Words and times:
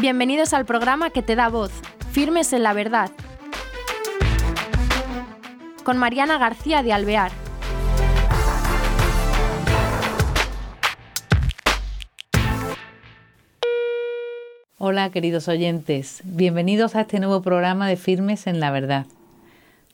Bienvenidos 0.00 0.54
al 0.54 0.64
programa 0.64 1.10
que 1.10 1.20
te 1.20 1.36
da 1.36 1.50
voz, 1.50 1.70
Firmes 2.10 2.54
en 2.54 2.62
la 2.62 2.72
Verdad, 2.72 3.10
con 5.84 5.98
Mariana 5.98 6.38
García 6.38 6.82
de 6.82 6.94
Alvear. 6.94 7.30
Hola 14.78 15.10
queridos 15.10 15.48
oyentes, 15.48 16.22
bienvenidos 16.24 16.96
a 16.96 17.02
este 17.02 17.20
nuevo 17.20 17.42
programa 17.42 17.86
de 17.86 17.98
Firmes 17.98 18.46
en 18.46 18.58
la 18.58 18.70
Verdad. 18.70 19.04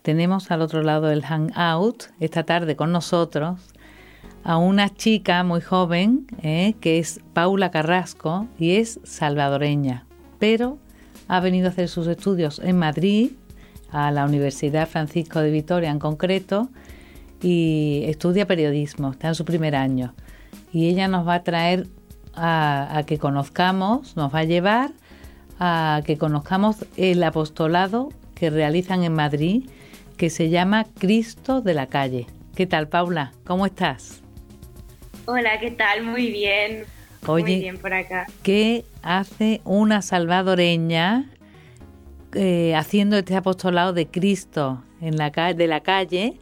Tenemos 0.03 0.53
al 0.53 0.63
otro 0.63 0.85
lado 0.85 1.09
del 1.09 1.25
Hangout 1.25 2.05
esta 2.21 2.45
tarde 2.45 2.77
con 2.77 2.93
nosotros 2.93 3.59
a 4.47 4.59
una 4.59 4.95
chica 4.95 5.43
muy 5.43 5.61
joven 5.61 6.29
eh, 6.41 6.77
que 6.81 7.01
es 7.01 7.21
Paula 7.33 7.73
Carrasco 7.73 8.47
y 8.61 8.77
es 8.77 9.01
salvadoreña, 9.03 10.07
pero 10.39 10.79
ha 11.27 11.41
venido 11.41 11.67
a 11.67 11.71
hacer 11.71 11.89
sus 11.89 12.07
estudios 12.07 12.61
en 12.61 12.79
Madrid, 12.79 13.33
a 13.91 14.13
la 14.13 14.25
Universidad 14.25 14.89
Francisco 14.89 15.41
de 15.41 15.51
Vitoria 15.51 15.91
en 15.91 15.99
concreto, 15.99 16.69
y 17.43 18.05
estudia 18.07 18.47
periodismo, 18.47 19.11
está 19.11 19.29
en 19.29 19.35
su 19.35 19.45
primer 19.45 19.75
año. 19.75 20.15
Y 20.73 20.89
ella 20.89 21.09
nos 21.09 21.27
va 21.27 21.35
a 21.35 21.43
traer 21.43 21.89
a, 22.37 23.03
que 23.05 23.19
conozcamos, 23.19 24.17
nos 24.17 24.33
va 24.33 24.41
a 24.41 24.45
llevar 24.45 24.93
a 25.59 26.03
que 26.05 26.19
conozcamos 26.19 26.87
el 26.97 27.21
apostolado 27.25 28.11
que 28.37 28.51
realizan 28.51 29.03
en 29.03 29.13
Madrid, 29.13 29.69
que 30.17 30.31
se 30.31 30.51
llama 30.51 30.85
Cristo 30.85 31.63
de 31.63 31.75
la 31.75 31.89
Calle. 31.89 32.29
¿Qué 32.55 32.69
tal, 32.69 32.87
Paula? 32.87 33.33
¿Cómo 33.45 33.67
estás? 33.67 34.23
Hola, 35.29 35.59
¿qué 35.59 35.73
tal? 35.73 36.05
Muy 36.05 36.31
bien. 36.31 36.87
Muy 37.27 37.43
bien 37.43 37.79
por 37.79 37.93
acá. 37.93 38.27
¿Qué 38.45 38.85
hace 39.03 39.61
una 39.65 40.01
salvadoreña 40.01 41.29
eh, 42.33 42.77
haciendo 42.77 43.19
este 43.19 43.35
apostolado 43.35 43.93
de 43.93 44.07
Cristo 44.07 44.85
en 45.01 45.17
la 45.17 45.31
de 45.31 45.67
la 45.67 45.81
calle 45.81 46.35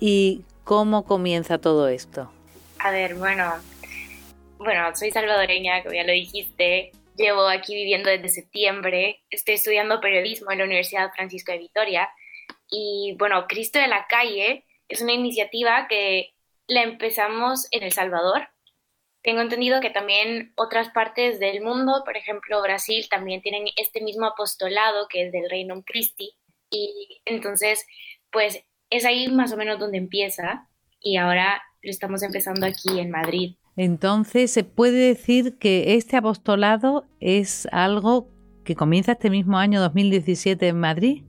y 0.00 0.42
cómo 0.64 1.04
comienza 1.04 1.58
todo 1.58 1.86
esto? 1.86 2.28
A 2.80 2.90
ver, 2.90 3.14
bueno, 3.14 3.48
bueno, 4.58 4.96
soy 4.96 5.12
salvadoreña, 5.12 5.84
como 5.84 5.94
ya 5.94 6.02
lo 6.02 6.12
dijiste. 6.12 6.90
Llevo 7.16 7.46
aquí 7.46 7.76
viviendo 7.76 8.10
desde 8.10 8.28
septiembre. 8.28 9.20
Estoy 9.30 9.54
estudiando 9.54 10.00
periodismo 10.00 10.50
en 10.50 10.58
la 10.58 10.64
Universidad 10.64 11.12
Francisco 11.14 11.52
de 11.52 11.58
Vitoria. 11.58 12.08
Y 12.72 13.14
bueno, 13.20 13.46
Cristo 13.46 13.78
de 13.78 13.86
la 13.86 14.08
Calle 14.08 14.64
es 14.88 15.00
una 15.00 15.12
iniciativa 15.12 15.86
que 15.88 16.35
la 16.66 16.82
empezamos 16.82 17.68
en 17.70 17.82
El 17.82 17.92
Salvador. 17.92 18.48
Tengo 19.22 19.40
entendido 19.40 19.80
que 19.80 19.90
también 19.90 20.52
otras 20.56 20.90
partes 20.90 21.40
del 21.40 21.60
mundo, 21.60 22.02
por 22.04 22.16
ejemplo 22.16 22.62
Brasil, 22.62 23.08
también 23.10 23.42
tienen 23.42 23.64
este 23.76 24.00
mismo 24.00 24.26
apostolado 24.26 25.08
que 25.08 25.26
es 25.26 25.32
del 25.32 25.50
Reino 25.50 25.82
Christi. 25.84 26.36
Y 26.70 27.20
entonces, 27.24 27.86
pues 28.30 28.64
es 28.90 29.04
ahí 29.04 29.28
más 29.28 29.52
o 29.52 29.56
menos 29.56 29.78
donde 29.78 29.98
empieza. 29.98 30.68
Y 31.00 31.16
ahora 31.16 31.62
lo 31.82 31.90
estamos 31.90 32.22
empezando 32.22 32.66
aquí 32.66 33.00
en 33.00 33.10
Madrid. 33.10 33.56
Entonces, 33.76 34.50
¿se 34.50 34.64
puede 34.64 35.08
decir 35.08 35.58
que 35.58 35.94
este 35.96 36.16
apostolado 36.16 37.04
es 37.20 37.68
algo 37.72 38.28
que 38.64 38.74
comienza 38.74 39.12
este 39.12 39.30
mismo 39.30 39.58
año 39.58 39.80
2017 39.80 40.68
en 40.68 40.80
Madrid? 40.80 41.22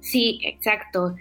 Sí, 0.00 0.40
exacto. 0.42 1.14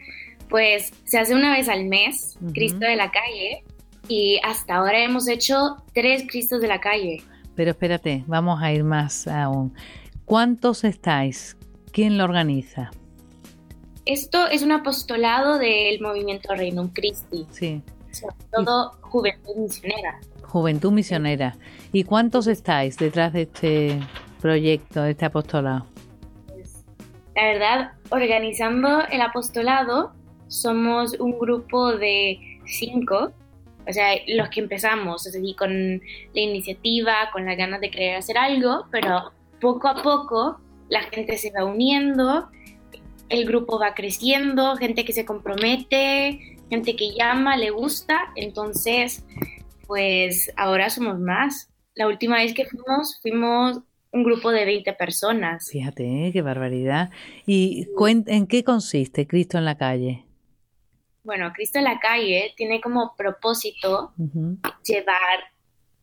Pues 0.50 0.92
se 1.04 1.20
hace 1.20 1.36
una 1.36 1.52
vez 1.52 1.70
al 1.70 1.86
mes, 1.86 2.38
Cristo 2.54 2.80
de 2.80 2.96
la 2.96 3.12
calle, 3.12 3.64
y 4.08 4.40
hasta 4.44 4.76
ahora 4.76 5.04
hemos 5.04 5.28
hecho 5.28 5.78
tres 5.94 6.24
Cristos 6.28 6.62
de 6.62 6.68
la 6.68 6.80
calle. 6.80 7.24
Pero 7.56 7.72
espérate, 7.72 8.24
vamos 8.28 8.62
a 8.62 8.72
ir 8.72 8.84
más 8.84 9.28
aún. 9.28 9.74
¿Cuántos 10.26 10.84
estáis? 10.84 11.58
¿Quién 11.92 12.18
lo 12.18 12.24
organiza? 12.24 12.92
Esto 14.06 14.48
es 14.48 14.62
un 14.62 14.72
apostolado 14.72 15.58
del 15.58 16.00
movimiento 16.00 16.54
Reino 16.54 16.90
Christi. 16.94 17.46
Sí 17.50 17.84
todo 18.52 18.98
Juventud 19.02 19.56
Misionera. 19.56 20.20
Juventud 20.44 20.92
Misionera. 20.92 21.56
¿Y 21.92 22.04
cuántos 22.04 22.48
estáis 22.48 22.98
detrás 22.98 23.34
de 23.34 23.44
este 23.44 24.00
proyecto, 24.42 25.04
de 25.04 25.12
este 25.12 25.26
apostolado? 25.26 25.86
Pues, 26.48 26.86
la 27.36 27.44
verdad, 27.44 27.92
organizando 28.10 29.02
el 29.12 29.22
apostolado, 29.22 30.14
somos 30.48 31.14
un 31.20 31.38
grupo 31.38 31.96
de 31.96 32.40
cinco, 32.66 33.32
o 33.88 33.94
sea, 33.94 34.16
los 34.28 34.50
que 34.50 34.60
empezamos, 34.60 35.26
así 35.26 35.56
con 35.56 36.02
la 36.34 36.42
iniciativa, 36.42 37.30
con 37.32 37.46
las 37.46 37.58
ganas 37.58 37.80
de 37.80 37.90
querer 37.90 38.16
hacer 38.16 38.38
algo, 38.38 38.86
pero 38.92 39.32
poco 39.62 39.88
a 39.88 40.04
poco 40.04 40.60
la 40.90 41.04
gente 41.04 41.38
se 41.38 41.52
va 41.52 41.64
uniendo, 41.64 42.50
el 43.30 43.46
grupo 43.46 43.80
va 43.80 43.94
creciendo, 43.94 44.76
gente 44.76 45.06
que 45.06 45.14
se 45.14 45.26
compromete, 45.26 46.58
gente 46.70 46.96
que 46.96 47.14
llama, 47.14 47.58
le 47.58 47.70
gusta, 47.70 48.32
entonces 48.36 49.26
pues 49.86 50.52
ahora 50.58 50.90
somos 50.90 51.20
más. 51.20 51.70
La 51.96 52.08
última 52.08 52.38
vez 52.38 52.54
que 52.54 52.66
fuimos, 52.66 53.20
fuimos 53.22 53.82
un 54.12 54.24
grupo 54.24 54.52
de 54.52 54.66
20 54.66 54.94
personas. 54.94 55.70
Fíjate, 55.72 56.30
qué 56.34 56.42
barbaridad. 56.42 57.10
¿Y 57.46 57.88
en 58.28 58.48
qué 58.48 58.64
consiste 58.64 59.28
Cristo 59.28 59.58
en 59.58 59.66
la 59.66 59.78
calle? 59.78 60.27
Bueno, 61.28 61.52
Cristo 61.52 61.78
en 61.78 61.84
la 61.84 62.00
calle 62.00 62.54
tiene 62.56 62.80
como 62.80 63.14
propósito 63.18 64.14
llevar 64.86 65.52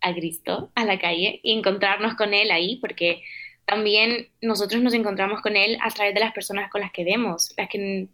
a 0.02 0.12
Cristo 0.12 0.70
a 0.74 0.84
la 0.84 0.98
calle 0.98 1.40
y 1.42 1.56
encontrarnos 1.56 2.14
con 2.14 2.34
Él 2.34 2.50
ahí, 2.50 2.76
porque 2.76 3.22
también 3.64 4.28
nosotros 4.42 4.82
nos 4.82 4.92
encontramos 4.92 5.40
con 5.40 5.56
Él 5.56 5.78
a 5.80 5.88
través 5.88 6.12
de 6.12 6.20
las 6.20 6.34
personas 6.34 6.70
con 6.70 6.82
las 6.82 6.92
que 6.92 7.04
vemos, 7.04 7.54
las 7.56 7.70
que 7.70 8.08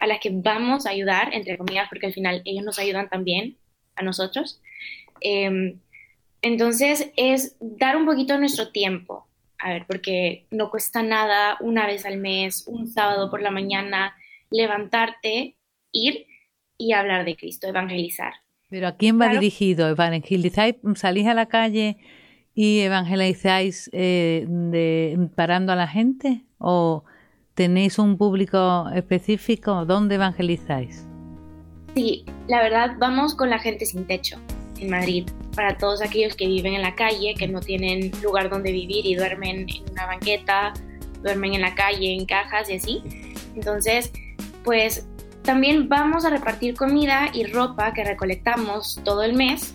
a 0.00 0.08
las 0.08 0.18
que 0.18 0.30
vamos 0.32 0.86
a 0.86 0.90
ayudar, 0.90 1.32
entre 1.32 1.56
comillas, 1.56 1.88
porque 1.88 2.06
al 2.06 2.12
final 2.12 2.42
ellos 2.44 2.64
nos 2.64 2.80
ayudan 2.80 3.08
también 3.08 3.56
a 3.94 4.02
nosotros. 4.02 4.60
Em, 5.20 5.78
entonces 6.42 7.12
es 7.16 7.54
dar 7.60 7.96
un 7.96 8.06
poquito 8.06 8.36
nuestro 8.38 8.72
tiempo, 8.72 9.28
a 9.58 9.68
ver, 9.70 9.86
porque 9.86 10.46
no 10.50 10.68
cuesta 10.68 11.04
nada 11.04 11.58
una 11.60 11.86
vez 11.86 12.04
al 12.04 12.16
mes, 12.16 12.64
un 12.66 12.88
sábado 12.88 13.30
por 13.30 13.40
la 13.40 13.52
mañana, 13.52 14.16
levantarte, 14.50 15.54
ir 15.92 16.26
y 16.78 16.92
hablar 16.92 17.24
de 17.24 17.36
Cristo, 17.36 17.66
evangelizar. 17.68 18.32
Pero 18.68 18.88
¿a 18.88 18.96
quién 18.96 19.20
va 19.20 19.28
dirigido? 19.28 19.88
¿Evangelizáis, 19.88 20.76
salís 20.96 21.26
a 21.26 21.34
la 21.34 21.46
calle 21.46 21.98
y 22.54 22.80
evangelizáis 22.80 23.88
eh, 23.92 24.46
de, 24.48 25.28
parando 25.34 25.72
a 25.72 25.76
la 25.76 25.86
gente? 25.86 26.44
¿O 26.58 27.04
¿Tenéis 27.56 27.98
un 27.98 28.18
público 28.18 28.84
específico? 28.94 29.86
¿Dónde 29.86 30.16
evangelizáis? 30.16 31.06
Sí, 31.94 32.22
la 32.48 32.60
verdad 32.60 32.96
vamos 32.98 33.34
con 33.34 33.48
la 33.48 33.58
gente 33.58 33.86
sin 33.86 34.06
techo 34.06 34.36
en 34.78 34.90
Madrid, 34.90 35.26
para 35.54 35.78
todos 35.78 36.02
aquellos 36.02 36.36
que 36.36 36.46
viven 36.46 36.74
en 36.74 36.82
la 36.82 36.94
calle, 36.94 37.34
que 37.34 37.48
no 37.48 37.60
tienen 37.60 38.10
lugar 38.22 38.50
donde 38.50 38.72
vivir 38.72 39.06
y 39.06 39.14
duermen 39.14 39.66
en 39.70 39.90
una 39.90 40.04
banqueta, 40.04 40.74
duermen 41.22 41.54
en 41.54 41.62
la 41.62 41.74
calle, 41.74 42.12
en 42.12 42.26
cajas 42.26 42.68
y 42.68 42.74
así. 42.74 43.02
Entonces, 43.54 44.12
pues 44.62 45.08
también 45.46 45.88
vamos 45.88 46.24
a 46.24 46.30
repartir 46.30 46.74
comida 46.74 47.30
y 47.32 47.44
ropa 47.44 47.94
que 47.94 48.04
recolectamos 48.04 49.00
todo 49.04 49.22
el 49.22 49.34
mes. 49.34 49.74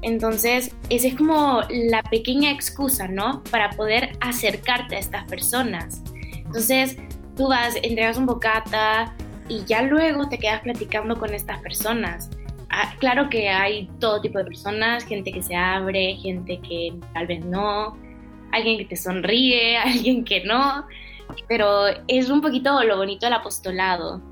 Entonces, 0.00 0.74
esa 0.88 1.06
es 1.06 1.14
como 1.14 1.60
la 1.70 2.02
pequeña 2.02 2.50
excusa, 2.50 3.06
¿no? 3.06 3.44
Para 3.50 3.70
poder 3.70 4.16
acercarte 4.20 4.96
a 4.96 4.98
estas 4.98 5.24
personas. 5.28 6.02
Entonces, 6.34 6.96
tú 7.36 7.48
vas, 7.48 7.76
entregas 7.82 8.16
un 8.16 8.26
bocata 8.26 9.14
y 9.48 9.64
ya 9.64 9.82
luego 9.82 10.28
te 10.28 10.38
quedas 10.38 10.62
platicando 10.62 11.16
con 11.16 11.32
estas 11.34 11.60
personas. 11.60 12.30
Ah, 12.70 12.94
claro 12.98 13.28
que 13.28 13.50
hay 13.50 13.88
todo 14.00 14.20
tipo 14.20 14.38
de 14.38 14.46
personas, 14.46 15.04
gente 15.04 15.30
que 15.30 15.42
se 15.42 15.54
abre, 15.54 16.16
gente 16.16 16.58
que 16.60 16.94
tal 17.12 17.26
vez 17.26 17.44
no, 17.44 17.96
alguien 18.50 18.78
que 18.78 18.86
te 18.86 18.96
sonríe, 18.96 19.76
alguien 19.84 20.24
que 20.24 20.42
no, 20.44 20.86
pero 21.48 21.84
es 22.08 22.30
un 22.30 22.40
poquito 22.40 22.82
lo 22.82 22.96
bonito 22.96 23.26
del 23.26 23.34
apostolado, 23.34 24.31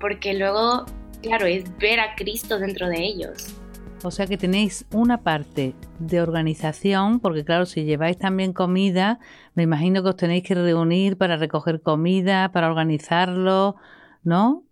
porque 0.00 0.34
luego, 0.34 0.86
claro, 1.22 1.46
es 1.46 1.64
ver 1.78 2.00
a 2.00 2.14
Cristo 2.16 2.58
dentro 2.58 2.88
de 2.88 3.04
ellos. 3.04 3.54
O 4.02 4.10
sea 4.10 4.26
que 4.26 4.38
tenéis 4.38 4.86
una 4.92 5.22
parte 5.22 5.74
de 5.98 6.22
organización, 6.22 7.20
porque 7.20 7.44
claro, 7.44 7.66
si 7.66 7.84
lleváis 7.84 8.18
también 8.18 8.54
comida, 8.54 9.18
me 9.54 9.62
imagino 9.62 10.02
que 10.02 10.08
os 10.08 10.16
tenéis 10.16 10.42
que 10.42 10.54
reunir 10.54 11.18
para 11.18 11.36
recoger 11.36 11.82
comida, 11.82 12.50
para 12.50 12.68
organizarlo, 12.68 13.76
¿no? 14.22 14.64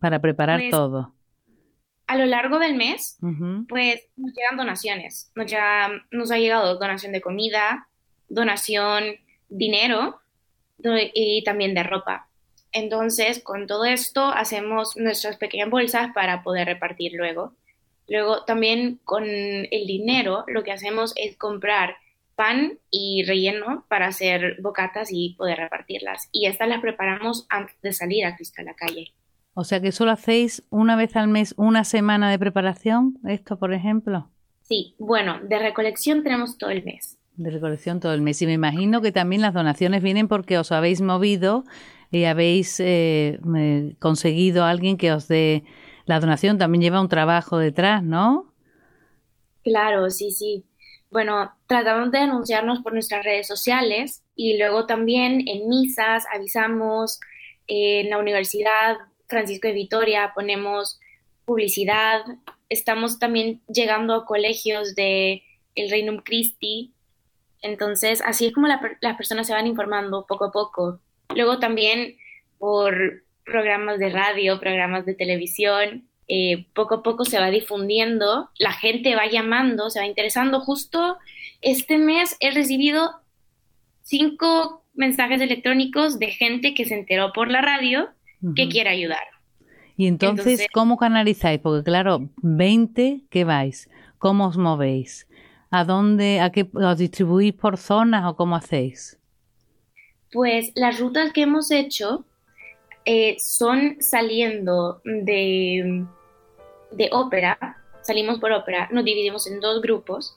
Para 0.00 0.20
preparar 0.20 0.60
pues, 0.60 0.70
todo. 0.70 1.14
A 2.06 2.18
lo 2.18 2.26
largo 2.26 2.58
del 2.58 2.76
mes, 2.76 3.16
pues 3.68 4.02
nos 4.16 4.34
llegan 4.34 4.58
donaciones. 4.58 5.32
Nos, 5.34 5.50
nos 6.10 6.30
ha 6.30 6.36
llegado 6.36 6.78
donación 6.78 7.12
de 7.12 7.22
comida, 7.22 7.88
donación 8.28 9.04
dinero 9.48 10.20
y 11.14 11.42
también 11.44 11.74
de 11.74 11.84
ropa. 11.84 12.28
Entonces, 12.72 13.42
con 13.42 13.66
todo 13.66 13.84
esto, 13.84 14.24
hacemos 14.24 14.96
nuestras 14.96 15.36
pequeñas 15.36 15.70
bolsas 15.70 16.12
para 16.14 16.42
poder 16.42 16.66
repartir 16.66 17.12
luego. 17.14 17.54
Luego 18.08 18.44
también 18.44 18.98
con 19.04 19.24
el 19.24 19.86
dinero 19.86 20.44
lo 20.48 20.62
que 20.62 20.72
hacemos 20.72 21.12
es 21.16 21.36
comprar 21.36 21.96
pan 22.34 22.78
y 22.90 23.24
relleno 23.24 23.84
para 23.88 24.08
hacer 24.08 24.56
bocatas 24.60 25.10
y 25.12 25.34
poder 25.38 25.58
repartirlas. 25.58 26.28
Y 26.32 26.46
estas 26.46 26.68
las 26.68 26.80
preparamos 26.80 27.46
antes 27.48 27.80
de 27.82 27.92
salir 27.92 28.24
a 28.24 28.36
Cristo 28.36 28.62
a 28.62 28.64
la 28.64 28.74
calle. 28.74 29.12
O 29.54 29.64
sea 29.64 29.80
que 29.80 29.92
solo 29.92 30.12
hacéis 30.12 30.64
una 30.70 30.96
vez 30.96 31.14
al 31.14 31.28
mes 31.28 31.54
una 31.58 31.84
semana 31.84 32.30
de 32.30 32.38
preparación, 32.38 33.18
esto 33.28 33.58
por 33.58 33.74
ejemplo. 33.74 34.30
Sí, 34.62 34.94
bueno, 34.98 35.40
de 35.42 35.58
recolección 35.58 36.22
tenemos 36.22 36.56
todo 36.56 36.70
el 36.70 36.82
mes. 36.84 37.18
De 37.36 37.50
recolección 37.50 38.00
todo 38.00 38.14
el 38.14 38.22
mes. 38.22 38.40
Y 38.40 38.46
me 38.46 38.54
imagino 38.54 39.02
que 39.02 39.12
también 39.12 39.42
las 39.42 39.52
donaciones 39.52 40.02
vienen 40.02 40.28
porque 40.28 40.58
os 40.58 40.72
habéis 40.72 41.02
movido 41.02 41.64
y 42.12 42.24
habéis 42.24 42.78
eh, 42.78 43.40
conseguido 43.98 44.64
a 44.64 44.70
alguien 44.70 44.98
que 44.98 45.12
os 45.12 45.28
dé 45.28 45.64
la 46.04 46.20
donación. 46.20 46.58
También 46.58 46.82
lleva 46.82 47.00
un 47.00 47.08
trabajo 47.08 47.58
detrás, 47.58 48.02
¿no? 48.02 48.52
Claro, 49.64 50.10
sí, 50.10 50.30
sí. 50.30 50.64
Bueno, 51.10 51.52
tratamos 51.66 52.12
de 52.12 52.18
anunciarnos 52.18 52.80
por 52.80 52.92
nuestras 52.92 53.24
redes 53.24 53.46
sociales 53.46 54.22
y 54.36 54.58
luego 54.58 54.86
también 54.86 55.46
en 55.48 55.68
misas 55.68 56.24
avisamos, 56.32 57.18
en 57.66 58.10
la 58.10 58.18
universidad 58.18 58.96
Francisco 59.26 59.68
de 59.68 59.74
Vitoria 59.74 60.32
ponemos 60.34 61.00
publicidad, 61.44 62.22
estamos 62.68 63.18
también 63.18 63.62
llegando 63.68 64.14
a 64.14 64.26
colegios 64.26 64.94
de 64.94 65.42
el 65.74 65.90
Reino 65.90 66.22
Christi, 66.22 66.92
entonces 67.62 68.22
así 68.24 68.46
es 68.46 68.52
como 68.52 68.68
las 68.68 69.16
personas 69.16 69.46
se 69.46 69.52
van 69.52 69.66
informando 69.66 70.26
poco 70.26 70.46
a 70.46 70.52
poco. 70.52 71.00
Luego 71.34 71.58
también 71.58 72.16
por 72.58 73.22
programas 73.44 73.98
de 73.98 74.10
radio, 74.10 74.60
programas 74.60 75.04
de 75.04 75.14
televisión, 75.14 76.08
eh, 76.28 76.66
poco 76.74 76.96
a 76.96 77.02
poco 77.02 77.24
se 77.24 77.38
va 77.38 77.50
difundiendo, 77.50 78.48
la 78.58 78.72
gente 78.72 79.14
va 79.16 79.26
llamando, 79.26 79.90
se 79.90 80.00
va 80.00 80.06
interesando. 80.06 80.60
Justo 80.60 81.18
este 81.60 81.98
mes 81.98 82.36
he 82.40 82.50
recibido 82.50 83.10
cinco 84.02 84.84
mensajes 84.94 85.40
electrónicos 85.40 86.18
de 86.18 86.28
gente 86.28 86.74
que 86.74 86.84
se 86.84 86.94
enteró 86.94 87.32
por 87.32 87.50
la 87.50 87.62
radio 87.62 88.08
que 88.56 88.68
quiere 88.68 88.90
ayudar. 88.90 89.24
Y 89.96 90.06
entonces, 90.06 90.66
¿cómo 90.72 90.96
canalizáis? 90.96 91.60
Porque 91.60 91.84
claro, 91.84 92.30
20, 92.42 93.22
¿qué 93.30 93.44
vais? 93.44 93.88
¿Cómo 94.18 94.46
os 94.46 94.56
movéis? 94.56 95.28
¿A 95.70 95.84
dónde, 95.84 96.40
a 96.40 96.50
qué 96.50 96.68
os 96.72 96.98
distribuís 96.98 97.52
por 97.52 97.76
zonas 97.76 98.24
o 98.26 98.36
cómo 98.36 98.56
hacéis? 98.56 99.18
Pues 100.32 100.72
las 100.74 100.98
rutas 100.98 101.32
que 101.32 101.42
hemos 101.42 101.70
hecho 101.70 102.24
eh, 103.04 103.36
son 103.38 103.96
saliendo 104.00 105.00
de, 105.04 106.04
de 106.90 107.08
ópera, 107.12 107.78
salimos 108.02 108.38
por 108.38 108.52
ópera, 108.52 108.88
nos 108.90 109.04
dividimos 109.04 109.46
en 109.46 109.60
dos 109.60 109.82
grupos 109.82 110.36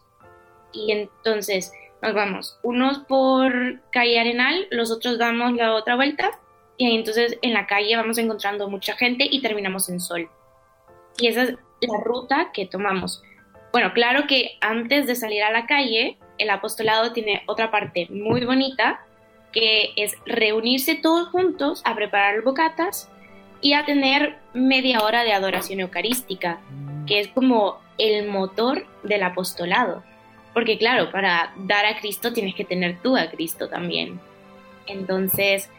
y 0.74 0.92
entonces 0.92 1.72
nos 2.02 2.14
vamos 2.14 2.60
unos 2.64 3.00
por 3.00 3.80
calle 3.92 4.20
Arenal, 4.20 4.68
los 4.72 4.92
otros 4.92 5.18
damos 5.18 5.54
la 5.54 5.74
otra 5.74 5.96
vuelta 5.96 6.40
y 6.78 6.96
entonces 6.96 7.38
en 7.42 7.54
la 7.54 7.68
calle 7.68 7.96
vamos 7.96 8.18
encontrando 8.18 8.70
mucha 8.70 8.96
gente 8.96 9.28
y 9.30 9.42
terminamos 9.42 9.90
en 9.90 10.00
Sol. 10.00 10.30
Y 11.18 11.28
esa 11.28 11.44
es 11.44 11.56
la 11.82 12.00
ruta 12.04 12.52
que 12.54 12.66
tomamos. 12.66 13.24
Bueno, 13.72 13.94
claro 13.94 14.28
que 14.28 14.58
antes 14.62 15.08
de 15.08 15.16
salir 15.16 15.44
a 15.44 15.52
la 15.52 15.66
calle, 15.66 16.18
el 16.38 16.50
apostolado 16.50 17.14
tiene 17.14 17.44
otra 17.48 17.72
parte 17.72 18.08
muy 18.10 18.44
bonita, 18.46 19.06
que 19.56 19.94
es 19.96 20.16
reunirse 20.26 20.96
todos 20.96 21.30
juntos 21.30 21.82
a 21.86 21.96
preparar 21.96 22.44
bocatas 22.44 23.10
y 23.62 23.74
a 23.74 23.86
tener 23.86 24.38
media 24.54 25.02
hora 25.02 25.24
de 25.24 25.34
adoración 25.34 25.80
eucarística, 25.80 26.60
que 27.08 27.22
es 27.22 27.30
como 27.30 27.80
el 27.98 28.28
motor 28.28 28.86
del 29.02 29.24
apostolado. 29.24 30.04
Porque 30.54 30.78
claro, 30.78 31.10
para 31.10 31.54
dar 31.58 31.86
a 31.86 31.98
Cristo 31.98 32.34
tienes 32.34 32.54
que 32.54 32.66
tener 32.66 33.02
tú 33.02 33.18
a 33.18 33.32
Cristo 33.32 33.70
también. 33.70 34.20
Entonces, 34.88 35.70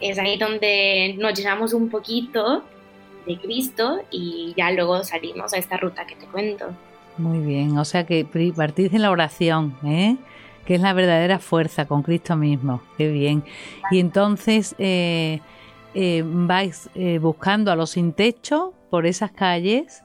es 0.00 0.18
ahí 0.18 0.36
donde 0.36 1.16
nos 1.18 1.34
llenamos 1.34 1.72
un 1.72 1.88
poquito 1.88 2.62
de 3.26 3.38
Cristo 3.38 4.02
y 4.10 4.52
ya 4.56 4.70
luego 4.70 5.02
salimos 5.04 5.54
a 5.54 5.56
esta 5.56 5.76
ruta 5.78 6.06
que 6.06 6.16
te 6.16 6.26
cuento. 6.26 6.66
Muy 7.18 7.40
bien, 7.40 7.78
o 7.78 7.84
sea 7.84 8.04
que 8.04 8.26
partís 8.56 8.90
de 8.90 8.98
la 8.98 9.10
oración, 9.10 9.76
¿eh? 9.84 10.16
Que 10.66 10.76
es 10.76 10.80
la 10.80 10.92
verdadera 10.92 11.38
fuerza 11.38 11.86
con 11.86 12.02
Cristo 12.02 12.36
mismo. 12.36 12.82
Qué 12.96 13.08
bien. 13.08 13.44
Y 13.90 14.00
entonces 14.00 14.74
eh, 14.78 15.40
eh, 15.94 16.22
vais 16.24 16.88
eh, 16.94 17.18
buscando 17.18 17.70
a 17.72 17.76
los 17.76 17.90
sin 17.90 18.12
techo 18.12 18.74
por 18.90 19.06
esas 19.06 19.32
calles 19.32 20.04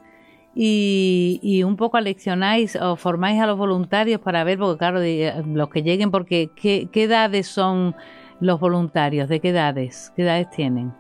y, 0.60 1.62
un 1.64 1.78
poco 1.78 1.98
aleccionáis 1.98 2.76
o 2.76 2.96
formáis 2.96 3.40
a 3.40 3.46
los 3.46 3.58
voluntarios 3.58 4.20
para 4.20 4.44
ver, 4.44 4.58
porque 4.58 4.80
claro, 4.80 5.00
los 5.46 5.70
que 5.70 5.84
lleguen, 5.84 6.10
porque 6.10 6.50
¿qué, 6.56 6.88
qué 6.92 7.04
edades 7.04 7.48
son 7.48 7.96
los 8.40 8.60
voluntarios? 8.60 9.30
¿De 9.30 9.40
qué 9.40 9.50
edades? 9.50 10.12
¿Qué 10.16 10.24
edades 10.24 10.50
tienen? 10.50 10.94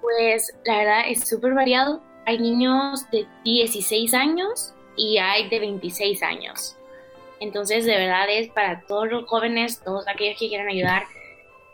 Pues 0.00 0.56
la 0.64 0.78
verdad 0.78 1.00
es 1.08 1.28
súper 1.28 1.52
variado. 1.52 2.02
Hay 2.24 2.38
niños 2.38 3.04
de 3.10 3.26
16 3.44 4.14
años 4.14 4.72
y 4.96 5.18
hay 5.18 5.48
de 5.50 5.60
26 5.60 6.22
años. 6.22 6.76
Entonces, 7.42 7.84
de 7.84 7.96
verdad 7.96 8.26
es 8.30 8.48
para 8.50 8.82
todos 8.82 9.08
los 9.08 9.24
jóvenes, 9.26 9.82
todos 9.84 10.06
aquellos 10.06 10.38
que 10.38 10.48
quieran 10.48 10.68
ayudar, 10.68 11.02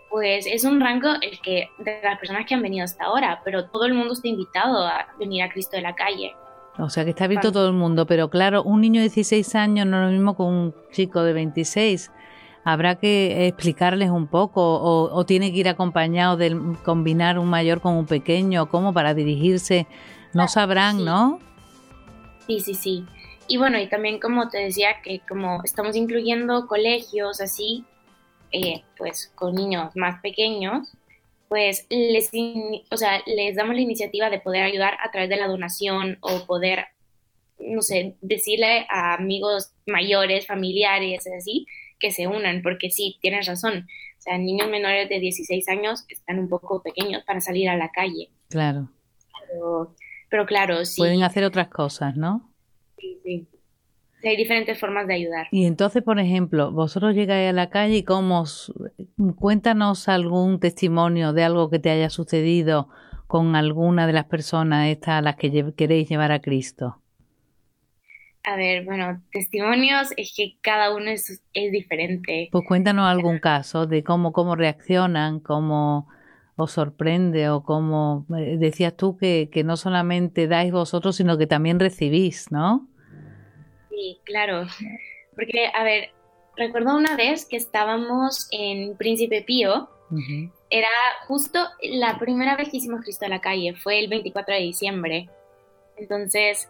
pues 0.09 0.47
es 0.47 0.65
un 0.65 0.81
rango 0.81 1.11
el 1.21 1.39
que 1.43 1.69
de 1.77 2.01
las 2.03 2.19
personas 2.19 2.47
que 2.47 2.55
han 2.55 2.63
venido 2.63 2.87
hasta 2.87 3.05
ahora, 3.05 3.43
pero 3.45 3.67
todo 3.67 3.85
el 3.85 3.93
mundo 3.93 4.15
está 4.15 4.29
invitado 4.29 4.87
a 4.87 5.09
venir 5.19 5.43
a 5.43 5.51
Cristo 5.51 5.77
de 5.77 5.83
la 5.83 5.95
calle. 5.95 6.35
O 6.79 6.89
sea 6.89 7.05
que 7.05 7.11
está 7.11 7.25
abierto 7.25 7.53
todo 7.53 7.67
el 7.67 7.75
mundo, 7.75 8.07
pero 8.07 8.31
claro, 8.31 8.63
un 8.63 8.81
niño 8.81 9.03
de 9.03 9.11
16 9.11 9.55
años 9.57 9.87
no 9.87 9.99
es 9.99 10.07
lo 10.07 10.13
mismo 10.13 10.37
que 10.37 10.43
un 10.43 10.75
chico 10.91 11.23
de 11.23 11.35
26 11.35 12.13
habrá 12.65 12.95
que 12.95 13.47
explicarles 13.47 14.09
un 14.09 14.27
poco 14.27 14.63
o, 14.81 15.25
tiene 15.27 15.53
que 15.53 15.59
ir 15.59 15.69
acompañado 15.69 16.39
de 16.39 16.57
combinar 16.83 17.39
un 17.39 17.49
mayor 17.49 17.83
con 17.83 17.95
un 17.95 18.07
pequeño, 18.07 18.71
como 18.71 18.95
para 18.95 19.13
dirigirse, 19.13 19.87
no 20.33 20.49
sabrán, 20.49 21.05
¿no? 21.05 21.41
Sí, 22.47 22.61
sí, 22.61 22.75
sí. 22.75 23.05
Y 23.49 23.57
bueno, 23.57 23.79
y 23.79 23.89
también 23.89 24.21
como 24.21 24.49
te 24.49 24.59
decía 24.59 25.01
que 25.03 25.21
como 25.27 25.63
estamos 25.65 25.97
incluyendo 25.97 26.67
colegios 26.67 27.41
así, 27.41 27.85
eh, 28.53 28.83
pues 28.97 29.33
con 29.35 29.55
niños 29.55 29.97
más 29.97 30.21
pequeños, 30.21 30.95
pues 31.49 31.87
les, 31.89 32.31
o 32.91 32.97
sea, 32.97 33.23
les 33.27 33.57
damos 33.57 33.75
la 33.75 33.81
iniciativa 33.81 34.29
de 34.31 34.39
poder 34.39 34.65
ayudar 34.65 34.99
a 35.03 35.11
través 35.11 35.31
de 35.31 35.37
la 35.37 35.49
donación 35.49 36.19
o 36.21 36.45
poder, 36.47 36.87
no 37.59 37.81
sé, 37.81 38.17
decirle 38.21 38.87
a 38.91 39.15
amigos 39.15 39.73
mayores, 39.87 40.47
familiares, 40.47 41.27
así, 41.27 41.67
que 41.99 42.13
se 42.13 42.27
unan, 42.27 42.63
porque 42.63 42.91
sí, 42.91 43.19
tienes 43.21 43.47
razón. 43.47 43.87
O 44.19 44.21
sea, 44.21 44.37
niños 44.37 44.69
menores 44.69 45.09
de 45.09 45.21
16 45.21 45.69
años 45.69 46.05
están 46.09 46.39
un 46.39 46.49
poco 46.49 46.83
pequeños 46.83 47.23
para 47.25 47.41
salir 47.41 47.69
a 47.71 47.77
la 47.77 47.91
calle. 47.91 48.29
Claro. 48.51 48.91
Pero, 50.29 50.45
claro, 50.45 50.85
sí. 50.85 51.01
Pueden 51.01 51.23
hacer 51.23 51.45
otras 51.45 51.69
cosas, 51.69 52.17
¿no? 52.17 52.51
Sí, 52.99 53.19
sí. 53.25 53.49
Hay 54.25 54.37
diferentes 54.37 54.79
formas 54.79 55.07
de 55.07 55.15
ayudar. 55.15 55.47
Y 55.53 55.67
entonces, 55.67 56.03
por 56.03 56.19
ejemplo, 56.19 56.73
vosotros 56.73 57.15
llegáis 57.15 57.51
a 57.51 57.53
la 57.53 57.71
calle 57.71 57.99
y 57.99 58.03
cómo 58.03 58.45
cuéntanos 59.37 60.09
algún 60.09 60.59
testimonio 60.59 61.33
de 61.33 61.45
algo 61.45 61.71
que 61.71 61.79
te 61.79 61.91
haya 61.91 62.11
sucedido 62.11 62.89
con 63.29 63.55
alguna 63.55 64.07
de 64.07 64.15
las 64.15 64.25
personas 64.25 64.89
estas 64.89 65.11
a 65.11 65.23
las 65.23 65.37
que 65.37 65.73
queréis 65.77 66.09
llevar 66.09 66.33
a 66.33 66.41
Cristo. 66.41 67.01
A 68.43 68.57
ver, 68.57 68.85
bueno, 68.85 69.23
testimonios 69.31 70.09
es 70.17 70.33
que 70.35 70.57
cada 70.63 70.95
uno 70.95 71.11
es, 71.11 71.43
es 71.53 71.71
diferente. 71.71 72.49
Pues 72.51 72.65
cuéntanos 72.67 73.07
algún 73.07 73.39
caso 73.39 73.87
de 73.87 74.03
cómo, 74.03 74.33
cómo 74.33 74.57
reaccionan, 74.57 75.41
cómo 75.41 76.09
os 76.59 76.73
sorprende 76.73 77.49
o 77.51 77.63
cómo 77.63 78.27
eh, 78.37 78.57
decías 78.59 78.97
tú 78.97 79.17
que, 79.17 79.49
que 79.51 79.63
no 79.63 79.77
solamente 79.77 80.49
dais 80.49 80.73
vosotros, 80.73 81.15
sino 81.17 81.39
que 81.39 81.47
también 81.47 81.79
recibís, 81.79 82.51
¿no? 82.51 82.89
Sí, 83.89 84.21
claro. 84.25 84.67
Porque, 85.37 85.71
a 85.73 85.85
ver, 85.85 86.11
recuerdo 86.57 86.97
una 86.97 87.17
vez 87.17 87.47
que 87.47 87.57
estábamos 87.57 88.49
en 88.51 88.97
Príncipe 88.97 89.43
Pío. 89.43 89.89
Era 90.71 90.89
justo 91.27 91.61
la 91.83 92.19
primera 92.19 92.57
vez 92.57 92.71
que 92.71 92.79
hicimos 92.79 93.03
Cristo 93.03 93.27
a 93.27 93.29
la 93.29 93.41
calle, 93.41 93.75
fue 93.75 94.01
el 94.01 94.09
24 94.09 94.55
de 94.55 94.61
diciembre. 94.61 95.31
Entonces, 95.97 96.69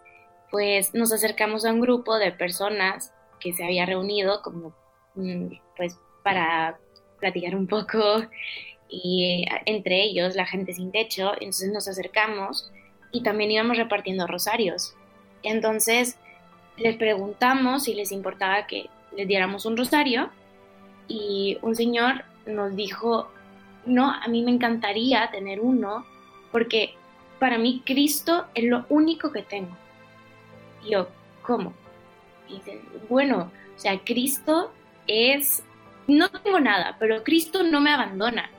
pues 0.51 0.93
nos 0.93 1.11
acercamos 1.11 1.65
a 1.65 1.73
un 1.73 1.79
grupo 1.79 2.17
de 2.17 2.31
personas 2.31 3.13
que 3.39 3.53
se 3.53 3.63
había 3.63 3.85
reunido 3.85 4.41
como 4.41 4.75
mm, 5.15 5.47
pues 5.77 5.97
para 6.23 6.77
platicar 7.19 7.55
un 7.55 7.67
poco 7.67 7.97
y 8.89 9.43
eh, 9.43 9.61
entre 9.65 10.03
ellos 10.03 10.35
la 10.35 10.45
gente 10.45 10.73
sin 10.73 10.91
techo, 10.91 11.33
entonces 11.33 11.71
nos 11.71 11.87
acercamos 11.87 12.71
y 13.11 13.21
también 13.21 13.51
íbamos 13.51 13.77
repartiendo 13.77 14.27
rosarios. 14.27 14.95
Entonces 15.43 16.17
les 16.77 16.95
preguntamos 16.97 17.83
si 17.83 17.93
les 17.93 18.11
importaba 18.11 18.67
que 18.67 18.89
les 19.15 19.27
diéramos 19.27 19.65
un 19.65 19.77
rosario 19.77 20.29
y 21.07 21.57
un 21.61 21.75
señor 21.75 22.23
nos 22.45 22.75
dijo, 22.75 23.29
no, 23.85 24.11
a 24.11 24.27
mí 24.27 24.43
me 24.43 24.51
encantaría 24.51 25.29
tener 25.31 25.59
uno 25.59 26.05
porque 26.51 26.95
para 27.39 27.57
mí 27.57 27.81
Cristo 27.85 28.45
es 28.53 28.65
lo 28.65 28.85
único 28.89 29.31
que 29.31 29.43
tengo. 29.43 29.75
Y 30.85 30.91
yo, 30.91 31.07
¿cómo? 31.41 31.73
Y 32.47 32.55
dice, 32.55 32.81
bueno, 33.07 33.51
o 33.75 33.79
sea, 33.79 33.99
Cristo 33.99 34.71
es 35.07 35.63
no 36.07 36.29
tengo 36.29 36.59
nada, 36.59 36.95
pero 36.99 37.23
Cristo 37.23 37.63
no 37.63 37.81
me 37.81 37.91
abandona, 37.91 38.49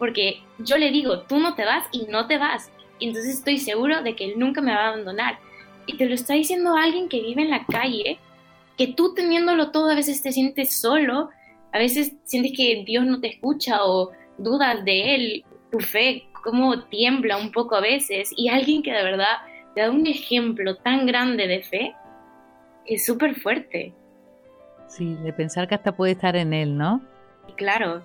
porque 0.00 0.40
yo 0.58 0.78
le 0.78 0.90
digo, 0.90 1.20
tú 1.20 1.38
no 1.38 1.54
te 1.54 1.66
vas 1.66 1.84
y 1.92 2.06
no 2.06 2.26
te 2.26 2.38
vas. 2.38 2.72
Y 2.98 3.08
entonces 3.08 3.34
estoy 3.34 3.58
seguro 3.58 4.02
de 4.02 4.16
que 4.16 4.24
Él 4.24 4.38
nunca 4.38 4.62
me 4.62 4.74
va 4.74 4.86
a 4.86 4.88
abandonar. 4.88 5.38
Y 5.86 5.98
te 5.98 6.06
lo 6.06 6.14
está 6.14 6.32
diciendo 6.32 6.74
alguien 6.74 7.10
que 7.10 7.20
vive 7.20 7.42
en 7.42 7.50
la 7.50 7.66
calle, 7.66 8.18
que 8.78 8.88
tú 8.88 9.12
teniéndolo 9.12 9.70
todo 9.70 9.90
a 9.90 9.94
veces 9.94 10.22
te 10.22 10.32
sientes 10.32 10.80
solo, 10.80 11.28
a 11.72 11.78
veces 11.78 12.14
sientes 12.24 12.52
que 12.56 12.82
Dios 12.86 13.04
no 13.04 13.20
te 13.20 13.28
escucha 13.28 13.84
o 13.84 14.10
dudas 14.38 14.82
de 14.86 15.14
Él, 15.14 15.44
tu 15.70 15.80
fe, 15.80 16.24
cómo 16.42 16.84
tiembla 16.84 17.36
un 17.36 17.52
poco 17.52 17.76
a 17.76 17.82
veces. 17.82 18.32
Y 18.34 18.48
alguien 18.48 18.82
que 18.82 18.92
de 18.92 19.02
verdad 19.02 19.36
te 19.74 19.82
da 19.82 19.90
un 19.90 20.06
ejemplo 20.06 20.76
tan 20.76 21.04
grande 21.04 21.46
de 21.46 21.62
fe, 21.62 21.94
es 22.86 23.04
súper 23.04 23.34
fuerte. 23.34 23.92
Sí, 24.88 25.14
de 25.16 25.32
pensar 25.34 25.68
que 25.68 25.74
hasta 25.74 25.94
puede 25.94 26.12
estar 26.12 26.36
en 26.36 26.54
Él, 26.54 26.78
¿no? 26.78 27.02
Claro. 27.56 28.02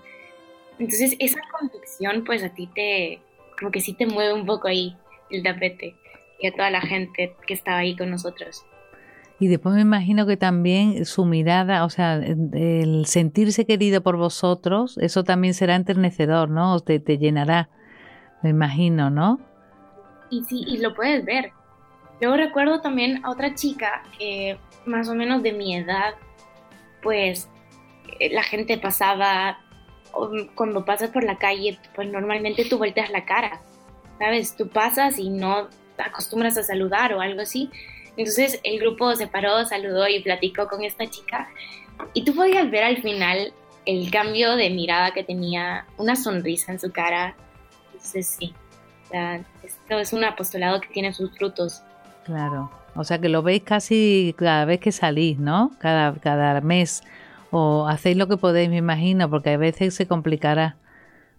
Entonces 0.79 1.15
esa 1.19 1.39
convicción 1.57 2.23
pues 2.25 2.43
a 2.43 2.49
ti 2.49 2.67
te, 2.73 3.21
como 3.59 3.71
que 3.71 3.81
sí 3.81 3.93
te 3.93 4.05
mueve 4.05 4.33
un 4.33 4.45
poco 4.45 4.67
ahí 4.67 4.95
el 5.29 5.43
tapete 5.43 5.95
y 6.39 6.47
a 6.47 6.51
toda 6.51 6.69
la 6.69 6.81
gente 6.81 7.35
que 7.47 7.53
estaba 7.53 7.77
ahí 7.77 7.95
con 7.95 8.09
nosotros. 8.09 8.65
Y 9.39 9.47
después 9.47 9.75
me 9.75 9.81
imagino 9.81 10.25
que 10.25 10.37
también 10.37 11.05
su 11.05 11.25
mirada, 11.25 11.83
o 11.83 11.89
sea, 11.89 12.15
el 12.15 13.05
sentirse 13.05 13.65
querido 13.65 14.01
por 14.01 14.15
vosotros, 14.15 14.97
eso 14.97 15.25
también 15.25 15.53
será 15.53 15.75
enternecedor, 15.75 16.49
¿no? 16.49 16.79
Te, 16.79 17.01
te 17.01 17.17
llenará, 17.17 17.69
me 18.43 18.49
imagino, 18.51 19.09
¿no? 19.09 19.39
Y 20.29 20.43
sí, 20.43 20.63
y 20.65 20.77
lo 20.77 20.93
puedes 20.95 21.25
ver. 21.25 21.51
Luego 22.21 22.37
recuerdo 22.37 22.79
también 22.79 23.25
a 23.25 23.31
otra 23.31 23.55
chica 23.55 24.03
que 24.17 24.57
más 24.85 25.09
o 25.09 25.15
menos 25.15 25.43
de 25.43 25.51
mi 25.51 25.75
edad, 25.75 26.15
pues 27.03 27.49
eh, 28.19 28.33
la 28.33 28.43
gente 28.43 28.77
pasaba, 28.77 29.59
cuando 30.55 30.85
pasas 30.85 31.09
por 31.09 31.23
la 31.23 31.37
calle, 31.37 31.77
pues 31.93 32.09
normalmente 32.09 32.65
tú 32.65 32.77
volteas 32.77 33.09
la 33.09 33.25
cara, 33.25 33.61
¿sabes? 34.19 34.55
Tú 34.55 34.69
pasas 34.69 35.19
y 35.19 35.29
no 35.29 35.67
te 35.97 36.03
acostumbras 36.03 36.57
a 36.57 36.63
saludar 36.63 37.13
o 37.13 37.21
algo 37.21 37.41
así. 37.41 37.69
Entonces 38.17 38.59
el 38.63 38.79
grupo 38.79 39.13
se 39.15 39.27
paró, 39.27 39.65
saludó 39.65 40.07
y 40.07 40.21
platicó 40.21 40.67
con 40.67 40.83
esta 40.83 41.09
chica. 41.09 41.49
Y 42.13 42.23
tú 42.23 42.33
podías 42.33 42.69
ver 42.71 42.83
al 42.83 42.97
final 43.01 43.53
el 43.85 44.09
cambio 44.11 44.55
de 44.55 44.69
mirada 44.69 45.11
que 45.11 45.23
tenía, 45.23 45.85
una 45.97 46.15
sonrisa 46.15 46.71
en 46.71 46.79
su 46.79 46.91
cara. 46.91 47.35
Entonces 47.93 48.37
sí, 48.39 48.53
esto 49.63 49.99
es 49.99 50.13
un 50.13 50.23
apostolado 50.23 50.81
que 50.81 50.87
tiene 50.89 51.13
sus 51.13 51.35
frutos. 51.37 51.83
Claro, 52.25 52.71
o 52.95 53.03
sea 53.03 53.19
que 53.19 53.29
lo 53.29 53.43
veis 53.43 53.63
casi 53.63 54.33
cada 54.37 54.65
vez 54.65 54.79
que 54.79 54.91
salís, 54.91 55.37
¿no? 55.37 55.71
Cada, 55.79 56.13
cada 56.15 56.61
mes. 56.61 57.03
O 57.57 57.87
hacéis 57.87 58.17
lo 58.17 58.27
que 58.27 58.35
podéis, 58.35 58.69
me 58.69 58.75
imagino, 58.75 59.29
porque 59.29 59.51
a 59.51 59.57
veces 59.57 59.95
se 59.95 60.09
complicará. 60.09 60.77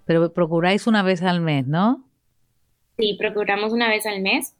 Pero 0.06 0.32
procuráis 0.32 0.86
una 0.86 1.02
vez 1.02 1.22
al 1.22 1.42
mes, 1.42 1.66
¿no? 1.66 2.08
Sí, 2.96 3.18
procuramos 3.18 3.74
una 3.74 3.90
vez 3.90 4.06
al 4.06 4.22
mes. 4.22 4.54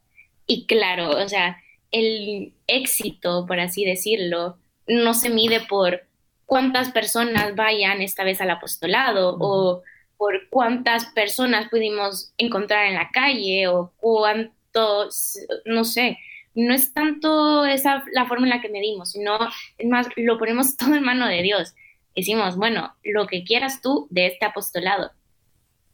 Y 0.47 0.67
claro, 0.67 1.09
o 1.13 1.27
sea, 1.27 1.57
el 1.93 2.53
éxito, 2.67 3.47
por 3.47 3.59
así 3.59 3.87
decirlo, 3.87 4.59
no 4.87 5.15
se 5.15 5.31
mide 5.31 5.61
por 5.67 6.03
cuántas 6.45 6.93
personas 6.93 7.57
vayan 7.57 8.03
esta 8.03 8.23
vez 8.23 8.39
al 8.43 8.51
apostolado 8.51 9.39
o 9.41 9.83
por 10.19 10.51
cuántas 10.51 11.07
personas 11.07 11.71
pudimos 11.71 12.35
encontrar 12.37 12.85
en 12.85 12.97
la 12.97 13.09
calle 13.11 13.67
o 13.69 13.95
cuántos, 13.97 15.39
no 15.65 15.85
sé, 15.85 16.19
no 16.57 16.75
es 16.75 16.93
tanto 16.93 17.65
esa 17.65 18.03
la 18.13 18.27
forma 18.27 18.47
en 18.47 18.51
la 18.51 18.61
que 18.61 18.71
medimos, 18.71 19.13
sino 19.13 19.39
más, 19.85 20.09
lo 20.17 20.39
ponemos 20.39 20.77
todo 20.79 20.95
en 20.95 21.05
mano 21.05 21.29
de 21.29 21.43
Dios. 21.43 21.75
Decimos, 22.17 22.57
bueno, 22.57 22.95
lo 23.05 23.27
que 23.27 23.45
quieras 23.45 23.83
tú 23.83 24.09
de 24.11 24.27
este 24.27 24.47
apostolado. 24.47 25.13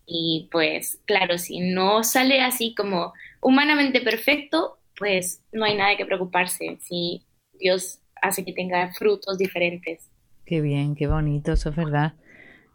Y 0.07 0.49
pues, 0.51 1.01
claro, 1.05 1.37
si 1.37 1.61
no 1.61 2.05
sale 2.05 2.41
así 2.41 2.75
como 2.75 3.13
humanamente 3.41 4.01
perfecto, 4.01 4.79
pues 4.97 5.43
no 5.53 5.65
hay 5.65 5.77
nada 5.77 5.97
que 5.97 6.07
preocuparse 6.07 6.79
si 6.81 7.23
Dios 7.59 7.99
hace 8.21 8.45
que 8.45 8.53
tenga 8.53 8.93
frutos 8.93 9.37
diferentes. 9.39 10.11
Qué 10.47 10.61
bien, 10.61 10.95
qué 10.95 11.09
bonito, 11.09 11.53
eso 11.53 11.71
es 11.71 11.77
verdad. 11.77 12.15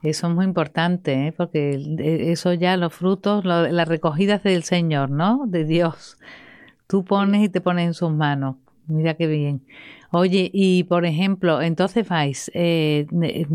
Eso 0.04 0.28
es 0.28 0.34
muy 0.34 0.46
importante, 0.46 1.28
¿eh? 1.28 1.32
porque 1.32 1.72
e, 1.74 2.32
eso 2.32 2.54
ya, 2.54 2.78
los 2.78 2.94
frutos, 2.94 3.46
las 3.46 3.88
recogidas 3.88 4.44
del 4.44 4.64
Señor, 4.64 5.10
¿no? 5.10 5.46
De 5.48 5.64
Dios. 5.64 6.18
Tú 6.88 7.04
pones 7.04 7.44
y 7.44 7.50
te 7.50 7.62
pones 7.62 7.88
en 7.88 7.94
sus 7.94 8.12
manos. 8.12 8.56
Mira 8.88 9.16
qué 9.16 9.28
bien. 9.28 9.66
Oye, 10.12 10.50
y 10.54 10.86
por 10.86 11.06
ejemplo, 11.06 11.62
entonces 11.62 12.08
vais, 12.08 12.50
eh, 12.54 13.06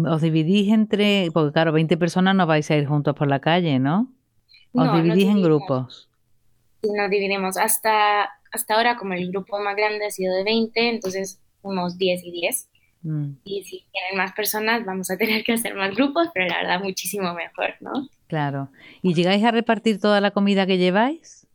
os 0.07 0.21
dividís 0.21 0.71
entre, 0.71 1.31
porque 1.33 1.53
claro, 1.53 1.73
20 1.73 1.97
personas 1.97 2.37
no 2.37 2.47
vais 2.47 2.71
a 2.71 2.77
ir 2.77 2.87
juntos 2.87 3.15
por 3.15 3.29
la 3.29 3.41
calle, 3.41 3.79
¿no? 3.79 4.13
Os 4.75 4.93
dividís 4.93 5.29
en 5.29 5.43
grupos. 5.43 6.11
Nos 6.83 7.11
dividimos. 7.11 7.57
Hasta 7.57 8.31
hasta 8.53 8.75
ahora, 8.75 8.97
como 8.97 9.15
el 9.15 9.31
grupo 9.31 9.59
más 9.59 9.75
grande 9.75 10.07
ha 10.07 10.11
sido 10.11 10.35
de 10.35 10.45
20, 10.45 10.91
entonces 10.91 11.41
unos 11.63 11.97
10 11.97 12.23
y 12.23 12.31
10. 12.31 12.69
Mm. 13.03 13.31
Y 13.45 13.65
si 13.65 13.87
tienen 13.91 14.17
más 14.17 14.33
personas, 14.33 14.85
vamos 14.85 15.11
a 15.11 15.17
tener 15.17 15.43
que 15.43 15.55
hacer 15.55 15.75
más 15.75 15.95
grupos, 15.97 16.29
pero 16.35 16.47
la 16.47 16.59
verdad, 16.59 16.81
muchísimo 16.83 17.33
mejor, 17.35 17.75
¿no? 17.81 18.09
Claro. 18.29 18.69
¿Y 19.01 19.15
llegáis 19.15 19.43
a 19.45 19.51
repartir 19.51 20.01
toda 20.01 20.21
la 20.21 20.31
comida 20.31 20.67
que 20.67 20.79
lleváis? 20.79 21.47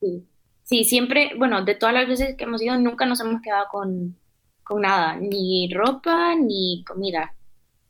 Sí. 0.00 0.26
Sí, 0.70 0.84
siempre, 0.84 1.32
bueno, 1.36 1.64
de 1.64 1.74
todas 1.74 1.92
las 1.92 2.06
veces 2.06 2.36
que 2.36 2.44
hemos 2.44 2.62
ido, 2.62 2.78
nunca 2.78 3.04
nos 3.04 3.20
hemos 3.20 3.42
quedado 3.42 3.66
con, 3.72 4.16
con 4.62 4.82
nada, 4.82 5.16
ni 5.16 5.68
ropa 5.74 6.36
ni 6.36 6.84
comida. 6.86 7.34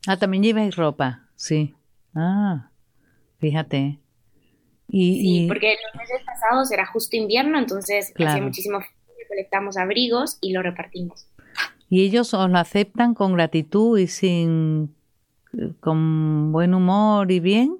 Ah, 0.07 0.17
también 0.17 0.41
lleváis 0.41 0.75
ropa, 0.75 1.27
sí. 1.35 1.75
Ah, 2.15 2.71
fíjate. 3.37 3.99
Y, 4.87 5.21
sí, 5.21 5.45
porque 5.47 5.75
los 5.85 6.01
meses 6.01 6.25
pasados 6.25 6.71
era 6.71 6.87
justo 6.87 7.15
invierno, 7.15 7.59
entonces 7.59 8.11
hacía 8.15 8.41
muchísimo 8.41 8.79
frío, 8.79 9.27
colectamos 9.29 9.77
abrigos 9.77 10.39
y 10.41 10.51
lo 10.51 10.63
repartimos. 10.63 11.27
¿Y 11.87 12.01
ellos 12.01 12.33
os 12.33 12.49
lo 12.49 12.57
aceptan 12.57 13.13
con 13.13 13.33
gratitud 13.33 13.99
y 13.99 14.07
sin 14.07 14.95
con 15.81 16.51
buen 16.51 16.73
humor 16.73 17.31
y 17.31 17.41
bien? 17.41 17.77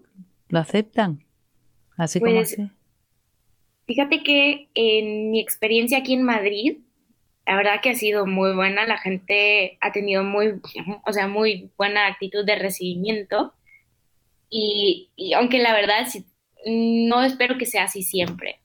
¿Lo 0.50 0.60
aceptan? 0.60 1.24
Así 1.98 2.20
como 2.20 2.34
pues, 2.34 2.54
así. 2.54 2.72
Fíjate 3.88 4.24
que 4.24 4.70
en 4.74 5.32
mi 5.32 5.40
experiencia 5.40 6.00
aquí 6.00 6.14
en 6.14 6.24
Madrid, 6.24 6.78
la 7.46 7.56
verdad 7.56 7.82
que 7.82 7.90
ha 7.90 7.96
sido 7.96 8.26
muy 8.26 8.54
buena, 8.54 8.86
la 8.86 8.98
gente 8.98 9.78
ha 9.82 9.92
tenido 9.92 10.24
muy, 10.24 10.62
o 11.06 11.14
sea, 11.14 11.28
muy 11.28 11.72
buena 11.78 12.08
actitud 12.08 12.46
de 12.46 12.56
recibimiento. 12.56 13.54
Y, 14.50 15.10
y 15.16 15.34
aunque 15.34 15.60
la 15.60 15.74
verdad, 15.74 16.08
no 16.66 17.24
espero 17.24 17.58
que 17.58 17.66
sea 17.66 17.86
así 17.86 18.04
siempre, 18.04 18.60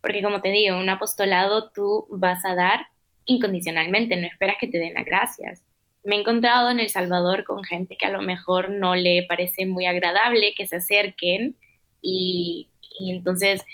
porque 0.00 0.22
como 0.22 0.40
te 0.40 0.50
digo, 0.50 0.78
un 0.78 0.88
apostolado 0.88 1.70
tú 1.70 2.06
vas 2.10 2.44
a 2.44 2.54
dar 2.54 2.86
incondicionalmente, 3.26 4.16
no 4.16 4.26
esperas 4.26 4.56
que 4.60 4.68
te 4.68 4.78
den 4.78 4.94
las 4.94 5.04
gracias. 5.04 5.62
Me 6.04 6.16
he 6.16 6.20
encontrado 6.20 6.70
en 6.70 6.78
El 6.78 6.88
Salvador 6.88 7.44
con 7.44 7.64
gente 7.64 7.96
que 7.96 8.06
a 8.06 8.10
lo 8.10 8.22
mejor 8.22 8.70
no 8.70 8.94
le 8.94 9.24
parece 9.28 9.66
muy 9.66 9.86
agradable 9.86 10.54
que 10.56 10.66
se 10.66 10.76
acerquen 10.76 11.56
y, 12.00 12.68
entonces 13.00 13.64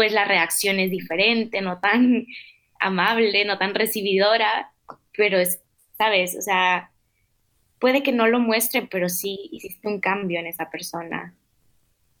pues 0.00 0.14
la 0.14 0.24
reacción 0.24 0.78
es 0.78 0.90
diferente, 0.90 1.60
no 1.60 1.78
tan 1.78 2.24
amable, 2.80 3.44
no 3.44 3.58
tan 3.58 3.74
recibidora, 3.74 4.72
pero 5.14 5.38
es, 5.38 5.60
sabes, 5.98 6.34
o 6.38 6.40
sea, 6.40 6.90
puede 7.78 8.02
que 8.02 8.10
no 8.10 8.26
lo 8.26 8.40
muestre, 8.40 8.88
pero 8.90 9.10
sí 9.10 9.50
hiciste 9.52 9.88
un 9.88 10.00
cambio 10.00 10.40
en 10.40 10.46
esa 10.46 10.70
persona. 10.70 11.34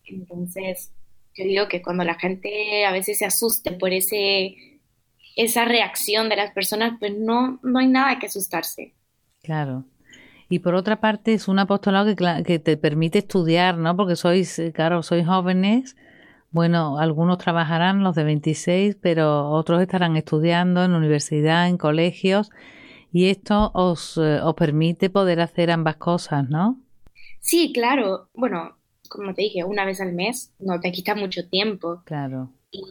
Entonces, 0.04 0.92
yo 1.34 1.44
digo 1.44 1.68
que 1.68 1.80
cuando 1.80 2.04
la 2.04 2.16
gente 2.16 2.84
a 2.84 2.92
veces 2.92 3.16
se 3.16 3.24
asuste 3.24 3.72
por 3.72 3.94
ese 3.94 4.58
esa 5.34 5.64
reacción 5.64 6.28
de 6.28 6.36
las 6.36 6.52
personas, 6.52 6.98
pues 7.00 7.16
no, 7.16 7.60
no 7.62 7.78
hay 7.78 7.88
nada 7.88 8.18
que 8.18 8.26
asustarse. 8.26 8.92
Claro. 9.42 9.86
Y 10.50 10.58
por 10.58 10.74
otra 10.74 11.00
parte, 11.00 11.32
es 11.32 11.48
un 11.48 11.58
apostolado 11.58 12.14
que, 12.14 12.42
que 12.44 12.58
te 12.58 12.76
permite 12.76 13.20
estudiar, 13.20 13.78
¿no? 13.78 13.96
Porque 13.96 14.16
sois, 14.16 14.58
eh, 14.58 14.70
claro, 14.70 15.02
sois 15.02 15.24
jóvenes. 15.24 15.96
Bueno, 16.52 16.98
algunos 16.98 17.38
trabajarán, 17.38 18.02
los 18.02 18.16
de 18.16 18.24
26, 18.24 18.96
pero 19.00 19.50
otros 19.50 19.80
estarán 19.80 20.16
estudiando 20.16 20.84
en 20.84 20.92
universidad, 20.92 21.68
en 21.68 21.78
colegios. 21.78 22.50
Y 23.12 23.28
esto 23.28 23.70
os, 23.74 24.16
eh, 24.18 24.40
os 24.42 24.54
permite 24.54 25.10
poder 25.10 25.40
hacer 25.40 25.70
ambas 25.70 25.96
cosas, 25.96 26.48
¿no? 26.48 26.80
Sí, 27.40 27.72
claro. 27.72 28.28
Bueno, 28.34 28.76
como 29.08 29.34
te 29.34 29.42
dije, 29.42 29.64
una 29.64 29.84
vez 29.84 30.00
al 30.00 30.12
mes, 30.12 30.52
no 30.58 30.80
te 30.80 30.92
quita 30.92 31.14
mucho 31.14 31.48
tiempo. 31.48 32.02
Claro. 32.04 32.50
Y 32.70 32.82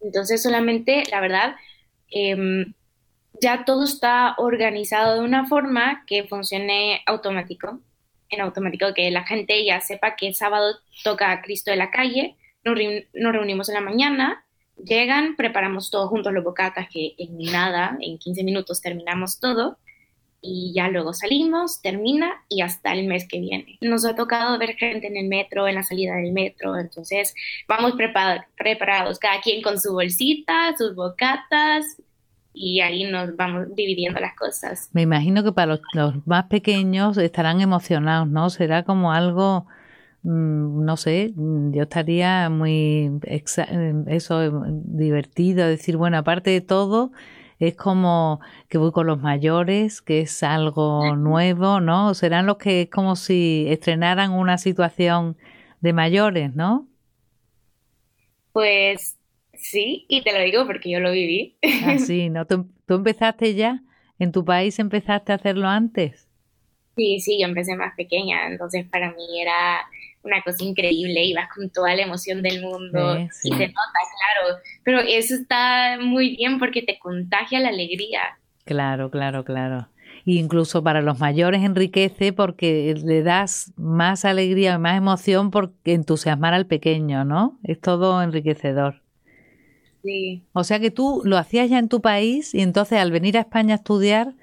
entonces 0.00 0.42
solamente, 0.42 1.04
la 1.10 1.20
verdad, 1.20 1.56
em, 2.10 2.74
ya 3.40 3.64
todo 3.64 3.84
está 3.84 4.34
organizado 4.38 5.20
de 5.20 5.24
una 5.24 5.46
forma 5.46 6.04
que 6.06 6.24
funcione 6.24 7.02
automático, 7.06 7.80
en 8.28 8.40
automático, 8.40 8.94
que 8.94 9.10
la 9.10 9.24
gente 9.24 9.64
ya 9.64 9.80
sepa 9.80 10.16
que 10.16 10.28
el 10.28 10.34
sábado 10.34 10.76
toca 11.02 11.32
a 11.32 11.42
Cristo 11.42 11.70
de 11.70 11.76
la 11.76 11.90
calle, 11.90 12.36
nos, 12.64 13.32
reunimos 13.32 13.68
en 13.68 13.74
la 13.74 13.80
mañana, 13.80 14.44
llegan, 14.82 15.36
preparamos 15.36 15.90
todos 15.90 16.08
juntos 16.08 16.32
los 16.32 16.44
bocatas, 16.44 16.88
que 16.92 17.14
en 17.18 17.38
nada, 17.38 17.96
en 18.00 18.18
15 18.18 18.44
minutos 18.44 18.80
terminamos 18.80 19.38
todo, 19.40 19.78
y 20.46 20.72
ya 20.74 20.88
luego 20.88 21.14
salimos, 21.14 21.80
termina 21.80 22.44
y 22.50 22.60
hasta 22.60 22.92
el 22.92 23.06
mes 23.06 23.26
que 23.26 23.40
viene. 23.40 23.78
Nos 23.80 24.04
ha 24.04 24.14
tocado 24.14 24.58
ver 24.58 24.76
gente 24.76 25.06
en 25.06 25.16
el 25.16 25.26
metro, 25.26 25.66
en 25.66 25.76
la 25.76 25.82
salida 25.82 26.16
del 26.16 26.32
metro, 26.32 26.78
entonces 26.78 27.34
vamos 27.66 27.94
preparados, 28.56 29.18
cada 29.18 29.40
quien 29.40 29.62
con 29.62 29.80
su 29.80 29.92
bolsita, 29.92 30.76
sus 30.76 30.94
bocatas 30.94 31.96
y 32.54 32.80
ahí 32.80 33.04
nos 33.10 33.36
vamos 33.36 33.74
dividiendo 33.74 34.20
las 34.20 34.36
cosas. 34.36 34.88
Me 34.92 35.02
imagino 35.02 35.42
que 35.42 35.52
para 35.52 35.78
los, 35.92 36.26
más 36.26 36.44
pequeños 36.44 37.18
estarán 37.18 37.60
emocionados, 37.60 38.28
¿no? 38.28 38.48
Será 38.48 38.84
como 38.84 39.12
algo 39.12 39.66
no 40.24 40.96
sé, 40.96 41.32
yo 41.36 41.82
estaría 41.82 42.48
muy 42.48 43.10
eso 44.06 44.64
divertido, 44.84 45.68
decir, 45.68 45.98
bueno, 45.98 46.16
aparte 46.16 46.50
de 46.50 46.62
todo, 46.62 47.12
es 47.58 47.76
como 47.76 48.40
que 48.68 48.78
voy 48.78 48.90
con 48.90 49.06
los 49.06 49.20
mayores, 49.20 50.00
que 50.00 50.22
es 50.22 50.42
algo 50.42 51.14
nuevo, 51.16 51.80
¿no? 51.80 52.14
Serán 52.14 52.46
los 52.46 52.56
que 52.56 52.82
es 52.82 52.90
como 52.90 53.16
si 53.16 53.66
estrenaran 53.68 54.32
una 54.32 54.56
situación 54.56 55.36
de 55.80 55.92
mayores, 55.92 56.54
¿no? 56.54 56.88
Pues 58.52 59.18
sí, 59.52 60.06
y 60.08 60.22
te 60.22 60.32
lo 60.32 60.42
digo 60.42 60.66
porque 60.66 60.90
yo 60.90 61.00
lo 61.00 61.12
viví. 61.12 61.56
Ah, 61.84 61.98
sí, 61.98 62.30
¿no? 62.30 62.46
¿Tú, 62.46 62.66
¿Tú, 62.86 62.94
empezaste 62.94 63.54
ya? 63.54 63.82
¿En 64.18 64.32
tu 64.32 64.44
país 64.44 64.78
empezaste 64.78 65.32
a 65.32 65.34
hacerlo 65.34 65.68
antes? 65.68 66.28
Sí, 66.96 67.20
sí, 67.20 67.38
yo 67.40 67.48
empecé 67.48 67.76
más 67.76 67.94
pequeña, 67.96 68.46
entonces 68.46 68.86
para 68.86 69.10
mí 69.10 69.40
era 69.40 69.84
una 70.24 70.42
cosa 70.42 70.64
increíble, 70.64 71.24
ibas 71.24 71.48
con 71.54 71.70
toda 71.70 71.94
la 71.94 72.02
emoción 72.02 72.42
del 72.42 72.62
mundo 72.62 73.18
y 73.18 73.28
se 73.30 73.50
nota, 73.50 73.68
claro, 73.68 74.58
pero 74.82 75.00
eso 75.00 75.34
está 75.34 75.98
muy 76.00 76.36
bien 76.36 76.58
porque 76.58 76.82
te 76.82 76.98
contagia 76.98 77.60
la 77.60 77.68
alegría. 77.68 78.38
Claro, 78.64 79.10
claro, 79.10 79.44
claro. 79.44 79.88
E 80.26 80.32
incluso 80.32 80.82
para 80.82 81.02
los 81.02 81.20
mayores 81.20 81.62
enriquece 81.62 82.32
porque 82.32 82.94
le 83.04 83.22
das 83.22 83.72
más 83.76 84.24
alegría, 84.24 84.78
más 84.78 84.96
emoción 84.96 85.50
por 85.50 85.72
entusiasmar 85.84 86.54
al 86.54 86.66
pequeño, 86.66 87.24
¿no? 87.24 87.58
Es 87.62 87.78
todo 87.80 88.22
enriquecedor. 88.22 89.02
Sí. 90.02 90.42
O 90.52 90.64
sea 90.64 90.80
que 90.80 90.90
tú 90.90 91.22
lo 91.24 91.36
hacías 91.36 91.68
ya 91.68 91.78
en 91.78 91.88
tu 91.88 92.00
país 92.00 92.54
y 92.54 92.60
entonces 92.60 92.98
al 92.98 93.10
venir 93.10 93.36
a 93.36 93.40
España 93.40 93.74
a 93.74 93.76
estudiar 93.76 94.34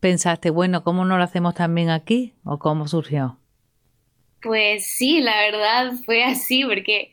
pensaste, 0.00 0.50
bueno, 0.50 0.82
¿cómo 0.82 1.04
no 1.04 1.16
lo 1.16 1.24
hacemos 1.24 1.54
también 1.54 1.90
aquí? 1.90 2.34
¿O 2.44 2.58
cómo 2.58 2.88
surgió? 2.88 3.38
Pues 4.42 4.86
sí, 4.86 5.20
la 5.20 5.40
verdad 5.40 5.92
fue 6.04 6.24
así, 6.24 6.64
porque, 6.64 7.10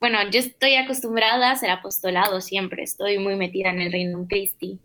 bueno, 0.00 0.18
yo 0.30 0.40
estoy 0.40 0.74
acostumbrada 0.74 1.50
a 1.50 1.56
ser 1.56 1.70
apostolado 1.70 2.40
siempre, 2.40 2.82
estoy 2.82 3.18
muy 3.18 3.36
metida 3.36 3.70
en 3.70 3.80
el 3.80 3.92
Reino 3.92 4.26
Christi. 4.28 4.78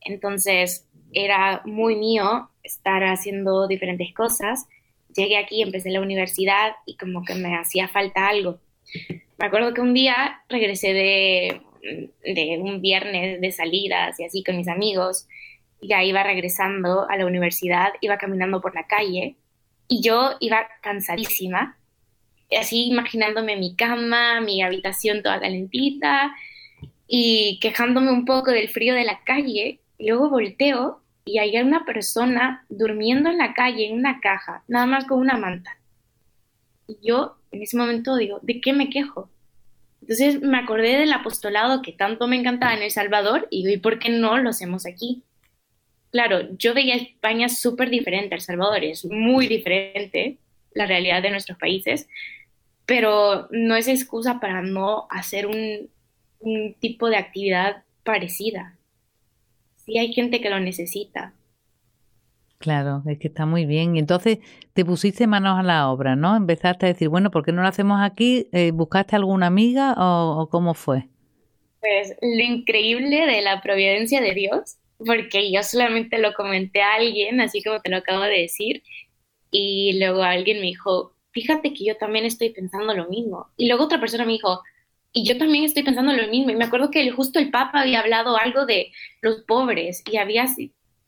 Entonces, 0.00 0.86
era 1.12 1.62
muy 1.64 1.96
mío 1.96 2.50
estar 2.62 3.04
haciendo 3.04 3.66
diferentes 3.66 4.12
cosas. 4.14 4.66
Llegué 5.14 5.36
aquí, 5.36 5.62
empecé 5.62 5.90
la 5.90 6.00
universidad 6.00 6.72
y 6.86 6.96
como 6.96 7.24
que 7.24 7.34
me 7.34 7.56
hacía 7.56 7.88
falta 7.88 8.28
algo. 8.28 8.58
Me 9.38 9.46
acuerdo 9.46 9.72
que 9.74 9.80
un 9.80 9.94
día 9.94 10.42
regresé 10.48 10.92
de, 10.92 11.60
de 12.22 12.58
un 12.60 12.80
viernes 12.80 13.40
de 13.40 13.52
salidas 13.52 14.18
y 14.20 14.24
así 14.24 14.42
con 14.42 14.56
mis 14.56 14.68
amigos. 14.68 15.26
Ya 15.80 16.02
iba 16.02 16.22
regresando 16.24 17.08
a 17.08 17.16
la 17.16 17.26
universidad, 17.26 17.92
iba 18.00 18.18
caminando 18.18 18.60
por 18.60 18.74
la 18.74 18.86
calle 18.86 19.36
y 19.88 20.02
yo 20.02 20.36
iba 20.40 20.68
cansadísima, 20.82 21.78
así 22.58 22.86
imaginándome 22.86 23.56
mi 23.56 23.74
cama, 23.74 24.40
mi 24.40 24.62
habitación 24.62 25.22
toda 25.22 25.40
calentita 25.40 26.34
y 27.06 27.58
quejándome 27.60 28.12
un 28.12 28.24
poco 28.24 28.50
del 28.50 28.68
frío 28.68 28.94
de 28.94 29.04
la 29.04 29.20
calle. 29.24 29.80
Luego 29.98 30.28
volteo 30.28 31.02
y 31.24 31.38
hay 31.38 31.56
una 31.58 31.84
persona 31.84 32.64
durmiendo 32.68 33.30
en 33.30 33.38
la 33.38 33.54
calle 33.54 33.86
en 33.86 33.94
una 33.94 34.20
caja, 34.20 34.62
nada 34.68 34.86
más 34.86 35.06
con 35.06 35.18
una 35.18 35.36
manta. 35.36 35.78
Y 36.86 36.98
yo 37.02 37.36
en 37.50 37.62
ese 37.62 37.76
momento 37.76 38.16
digo, 38.16 38.38
¿de 38.42 38.60
qué 38.60 38.72
me 38.72 38.90
quejo? 38.90 39.30
Entonces 40.00 40.40
me 40.40 40.58
acordé 40.58 40.96
del 40.96 41.12
apostolado 41.12 41.82
que 41.82 41.92
tanto 41.92 42.28
me 42.28 42.36
encantaba 42.36 42.74
en 42.74 42.82
El 42.82 42.90
Salvador 42.90 43.48
y 43.50 43.64
digo, 43.64 43.74
¿y 43.74 43.80
por 43.80 43.98
qué 43.98 44.10
no 44.10 44.38
lo 44.38 44.50
hacemos 44.50 44.86
aquí? 44.86 45.22
Claro, 46.10 46.56
yo 46.56 46.74
veía 46.74 46.94
España 46.94 47.48
súper 47.48 47.90
diferente, 47.90 48.34
El 48.34 48.40
Salvador 48.40 48.84
es 48.84 49.04
muy 49.04 49.46
diferente 49.46 50.38
la 50.72 50.86
realidad 50.86 51.22
de 51.22 51.30
nuestros 51.30 51.58
países, 51.58 52.08
pero 52.86 53.48
no 53.50 53.76
es 53.76 53.88
excusa 53.88 54.40
para 54.40 54.62
no 54.62 55.06
hacer 55.10 55.46
un, 55.46 55.90
tipo 56.80 57.08
de 57.10 57.16
actividad 57.16 57.82
parecida. 58.04 58.78
Sí 59.76 59.98
hay 59.98 60.12
gente 60.12 60.40
que 60.40 60.50
lo 60.50 60.60
necesita. 60.60 61.34
Claro, 62.58 63.02
es 63.06 63.18
que 63.18 63.28
está 63.28 63.44
muy 63.44 63.66
bien. 63.66 63.96
Y 63.96 63.98
entonces 63.98 64.38
te 64.72 64.84
pusiste 64.84 65.26
manos 65.26 65.58
a 65.58 65.62
la 65.64 65.90
obra, 65.90 66.14
¿no? 66.14 66.36
Empezaste 66.36 66.86
a 66.86 66.88
decir, 66.90 67.08
bueno, 67.08 67.30
¿por 67.32 67.44
qué 67.44 67.52
no 67.52 67.62
lo 67.62 67.68
hacemos 67.68 68.00
aquí? 68.00 68.48
Eh, 68.52 68.70
¿Buscaste 68.70 69.16
alguna 69.16 69.48
amiga 69.48 69.94
o, 69.98 70.48
cómo 70.48 70.74
fue? 70.74 71.08
Pues 71.80 72.14
lo 72.22 72.44
increíble 72.44 73.26
de 73.26 73.42
la 73.42 73.60
providencia 73.60 74.20
de 74.20 74.32
Dios 74.32 74.78
porque 74.98 75.50
yo 75.52 75.62
solamente 75.62 76.18
lo 76.18 76.34
comenté 76.34 76.82
a 76.82 76.94
alguien, 76.94 77.40
así 77.40 77.62
como 77.62 77.80
te 77.80 77.90
lo 77.90 77.98
acabo 77.98 78.22
de 78.22 78.40
decir, 78.40 78.82
y 79.50 79.98
luego 79.98 80.22
alguien 80.22 80.58
me 80.58 80.66
dijo, 80.66 81.14
fíjate 81.32 81.72
que 81.72 81.84
yo 81.84 81.96
también 81.96 82.24
estoy 82.24 82.50
pensando 82.50 82.94
lo 82.94 83.08
mismo. 83.08 83.48
Y 83.56 83.68
luego 83.68 83.84
otra 83.84 84.00
persona 84.00 84.24
me 84.24 84.32
dijo, 84.32 84.62
y 85.12 85.24
yo 85.24 85.38
también 85.38 85.64
estoy 85.64 85.82
pensando 85.82 86.12
lo 86.12 86.28
mismo. 86.28 86.50
Y 86.50 86.56
me 86.56 86.64
acuerdo 86.64 86.90
que 86.90 87.10
justo 87.10 87.38
el 87.38 87.50
Papa 87.50 87.80
había 87.80 88.00
hablado 88.00 88.36
algo 88.36 88.66
de 88.66 88.92
los 89.22 89.42
pobres 89.42 90.02
y 90.10 90.18
había... 90.18 90.46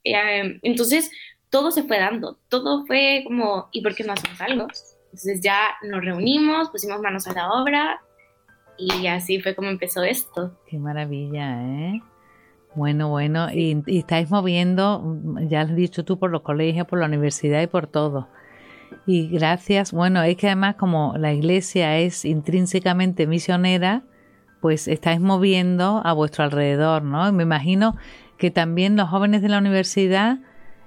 Eh, 0.04 0.58
entonces, 0.62 1.10
todo 1.50 1.70
se 1.70 1.82
fue 1.82 1.98
dando, 1.98 2.38
todo 2.48 2.86
fue 2.86 3.22
como, 3.26 3.68
¿y 3.72 3.82
por 3.82 3.94
qué 3.94 4.04
no 4.04 4.12
hacemos 4.12 4.40
algo? 4.40 4.68
Entonces 5.06 5.40
ya 5.42 5.74
nos 5.82 6.02
reunimos, 6.04 6.70
pusimos 6.70 7.00
manos 7.00 7.26
a 7.26 7.34
la 7.34 7.50
obra 7.50 8.00
y 8.78 9.08
así 9.08 9.40
fue 9.40 9.54
como 9.54 9.68
empezó 9.68 10.04
esto. 10.04 10.56
Qué 10.68 10.78
maravilla, 10.78 11.60
¿eh? 11.62 12.00
Bueno, 12.74 13.08
bueno, 13.08 13.48
y, 13.52 13.82
estáis 13.86 14.30
moviendo, 14.30 15.18
ya 15.48 15.62
has 15.62 15.74
dicho 15.74 16.04
tú, 16.04 16.18
por 16.18 16.30
los 16.30 16.42
colegios, 16.42 16.86
por 16.86 17.00
la 17.00 17.06
universidad 17.06 17.60
y 17.62 17.66
por 17.66 17.88
todo. 17.88 18.28
Y 19.06 19.28
gracias, 19.28 19.92
bueno, 19.92 20.22
es 20.22 20.36
que 20.36 20.46
además 20.46 20.76
como 20.76 21.14
la 21.16 21.32
iglesia 21.32 21.98
es 21.98 22.24
intrínsecamente 22.24 23.26
misionera, 23.26 24.02
pues 24.60 24.86
estáis 24.88 25.20
moviendo 25.20 26.00
a 26.04 26.12
vuestro 26.12 26.44
alrededor, 26.44 27.02
¿no? 27.02 27.28
Y 27.28 27.32
me 27.32 27.42
imagino 27.42 27.96
que 28.38 28.50
también 28.50 28.96
los 28.96 29.08
jóvenes 29.08 29.42
de 29.42 29.48
la 29.48 29.58
universidad, 29.58 30.38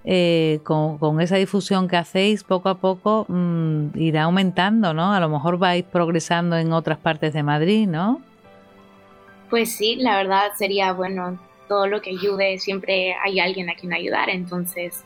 eh, 0.06 0.60
con, 0.64 1.20
esa 1.22 1.36
difusión 1.36 1.88
que 1.88 1.98
hacéis, 1.98 2.44
poco 2.44 2.70
a 2.70 2.78
poco 2.80 3.26
mm, 3.28 3.90
irá 3.96 4.24
aumentando, 4.24 4.94
¿no? 4.94 5.14
A 5.14 5.20
lo 5.20 5.28
mejor 5.28 5.58
vais 5.58 5.84
progresando 5.84 6.58
en 6.58 6.72
otras 6.72 6.98
partes 6.98 7.34
de 7.34 7.44
Madrid, 7.44 7.88
¿no? 7.88 8.22
Pues 9.50 9.76
sí, 9.76 9.98
la 9.98 10.18
verdad 10.18 10.52
sería 10.56 10.94
bueno 10.94 11.40
todo 11.74 11.88
lo 11.88 12.04
que 12.04 12.12
ayude, 12.12 12.60
siempre 12.60 13.16
hay 13.16 13.40
alguien 13.40 13.68
a 13.68 13.74
quien 13.74 13.94
ayudar, 13.94 14.30
entonces 14.30 15.04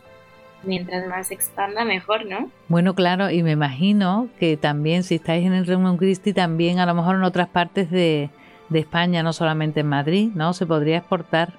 mientras 0.64 1.08
más 1.08 1.28
se 1.28 1.34
expanda, 1.34 1.86
mejor, 1.86 2.26
¿no? 2.26 2.52
Bueno, 2.68 2.94
claro, 2.94 3.32
y 3.32 3.42
me 3.42 3.52
imagino 3.52 4.28
que 4.38 4.58
también 4.58 5.04
si 5.04 5.16
estáis 5.16 5.46
en 5.46 5.54
el 5.54 5.66
Reino 5.66 5.96
Christi, 5.96 6.34
también 6.34 6.80
a 6.80 6.86
lo 6.86 6.94
mejor 6.94 7.16
en 7.16 7.24
otras 7.24 7.48
partes 7.48 7.90
de, 7.90 8.30
España, 8.74 9.24
no 9.24 9.32
solamente 9.32 9.80
en 9.80 9.88
Madrid, 9.88 10.30
¿no? 10.36 10.52
Se 10.52 10.66
podría 10.66 10.98
exportar. 10.98 11.54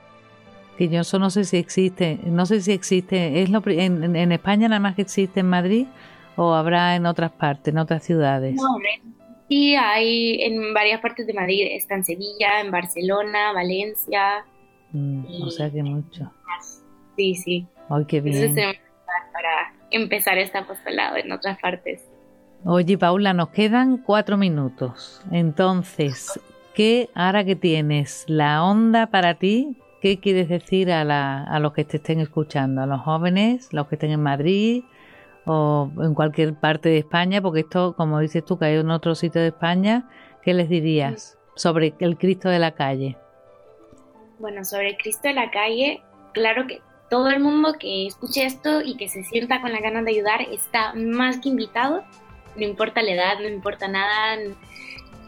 Que 0.77 0.90
yo 0.90 1.01
eso 1.01 1.18
no 1.18 1.31
sé 1.31 1.44
si 1.44 1.57
existe, 1.57 2.18
no 2.27 2.44
sé 2.44 2.61
si 2.61 2.73
existe, 2.73 3.40
¿es 3.40 3.49
lo, 3.49 3.62
en, 3.66 4.14
en 4.14 4.31
España 4.31 4.68
nada 4.68 4.79
más 4.79 4.94
que 4.94 5.03
existe 5.03 5.40
en 5.40 5.49
Madrid 5.49 5.87
o 6.37 6.53
habrá 6.53 6.97
en 6.97 7.07
otras 7.07 7.33
partes, 7.33 7.73
en 7.73 7.79
otras 7.79 8.03
ciudades? 8.03 8.57
No, 8.57 8.77
sí, 9.49 9.75
hay 9.75 10.42
en 10.42 10.75
varias 10.75 11.01
partes 11.01 11.27
de 11.27 11.33
Madrid, 11.33 11.66
está 11.71 11.94
en 11.94 12.05
Sevilla, 12.05 12.61
en 12.61 12.71
Barcelona, 12.71 13.55
Valencia, 13.55 14.44
Mm, 14.92 15.42
o 15.42 15.51
sea 15.51 15.70
que 15.70 15.83
mucho. 15.83 16.33
Sí, 17.16 17.35
sí. 17.35 17.66
Ay, 17.88 18.05
qué 18.07 18.20
bien. 18.20 18.55
para 18.55 19.74
empezar 19.90 20.38
este 20.38 20.59
apostolado 20.59 21.16
en 21.16 21.33
otras 21.33 21.59
partes. 21.59 22.05
Oye, 22.64 22.98
Paula, 22.98 23.33
nos 23.33 23.51
quedan 23.51 23.98
cuatro 23.98 24.37
minutos. 24.37 25.22
Entonces, 25.31 26.40
¿qué 26.74 27.09
ahora 27.14 27.44
que 27.44 27.57
tienes 27.57 28.24
la 28.27 28.64
onda 28.64 29.07
para 29.07 29.35
ti? 29.35 29.77
¿Qué 30.01 30.18
quieres 30.18 30.48
decir 30.48 30.92
a, 30.92 31.05
la, 31.05 31.44
a 31.44 31.59
los 31.61 31.72
que 31.72 31.85
te 31.85 31.96
estén 31.96 32.20
escuchando? 32.20 32.83
¿A 32.83 32.87
los 32.87 33.01
jóvenes, 33.01 33.72
los 33.72 33.87
que 33.88 33.94
estén 33.94 34.11
en 34.11 34.22
Madrid 34.22 34.85
o 35.44 35.90
en 36.01 36.14
cualquier 36.14 36.55
parte 36.55 36.88
de 36.88 36.98
España? 36.98 37.40
Porque 37.40 37.61
esto, 37.61 37.94
como 37.96 38.20
dices 38.20 38.44
tú, 38.44 38.59
que 38.59 38.66
hay 38.66 38.77
en 38.77 38.90
otro 38.90 39.14
sitio 39.14 39.40
de 39.40 39.48
España, 39.48 40.09
¿qué 40.42 40.55
les 40.55 40.68
dirías 40.68 41.38
sobre 41.55 41.94
el 42.01 42.16
Cristo 42.16 42.48
de 42.48 42.59
la 42.59 42.72
calle? 42.72 43.16
Bueno, 44.38 44.64
sobre 44.64 44.96
Cristo 44.96 45.29
de 45.29 45.35
la 45.35 45.51
calle, 45.51 46.03
claro 46.33 46.66
que 46.66 46.81
todo 47.11 47.29
el 47.29 47.40
mundo 47.40 47.74
que 47.79 48.07
escuche 48.07 48.44
esto 48.44 48.83
y 48.83 48.96
que 48.96 49.09
se 49.09 49.24
sienta 49.24 49.61
con 49.61 49.72
la 49.72 49.81
ganas 49.81 50.05
de 50.05 50.12
ayudar 50.12 50.42
está 50.42 50.94
más 50.94 51.38
que 51.38 51.48
invitado. 51.48 52.05
No 52.57 52.64
importa 52.64 53.03
la 53.03 53.12
edad, 53.12 53.38
no 53.40 53.48
importa 53.48 53.88
nada, 53.88 54.37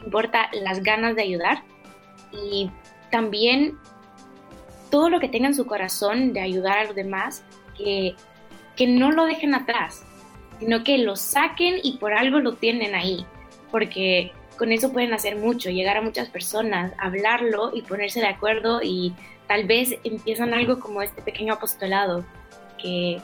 importa 0.05 0.51
las 0.53 0.83
ganas 0.83 1.17
de 1.17 1.23
ayudar. 1.23 1.63
Y 2.33 2.71
también 3.11 3.79
todo 4.91 5.09
lo 5.09 5.21
que 5.21 5.29
tenga 5.29 5.49
en 5.49 5.55
su 5.55 5.67
corazón 5.67 6.33
de 6.33 6.41
ayudar 6.41 6.79
a 6.79 6.85
los 6.85 6.95
demás, 6.95 7.45
que 7.77 8.15
que 8.81 8.87
no 8.87 9.11
lo 9.11 9.27
dejen 9.27 9.55
atrás, 9.55 10.07
sino 10.59 10.83
que 10.85 10.97
lo 10.97 11.15
saquen 11.15 11.75
y 11.83 11.99
por 11.99 12.15
algo 12.15 12.41
lo 12.41 12.55
tienen 12.55 12.95
ahí, 12.95 13.27
porque 13.71 14.33
con 14.61 14.73
eso 14.73 14.93
pueden 14.93 15.15
hacer 15.15 15.37
mucho, 15.37 15.71
llegar 15.71 15.97
a 15.97 16.03
muchas 16.03 16.29
personas, 16.29 16.93
hablarlo 16.99 17.71
y 17.75 17.81
ponerse 17.81 18.21
de 18.21 18.27
acuerdo 18.27 18.83
y 18.83 19.15
tal 19.49 19.67
vez 19.67 19.95
empiezan 20.05 20.53
algo 20.53 20.81
como 20.81 21.01
este 21.01 21.23
pequeño 21.23 21.55
apostolado, 21.55 22.27
que 22.77 23.23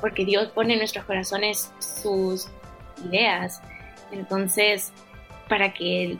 porque 0.00 0.24
Dios 0.24 0.48
pone 0.48 0.72
en 0.72 0.78
nuestros 0.78 1.04
corazones 1.04 1.70
sus 1.78 2.48
ideas, 3.06 3.60
entonces 4.12 4.94
para 5.46 5.74
que 5.74 6.16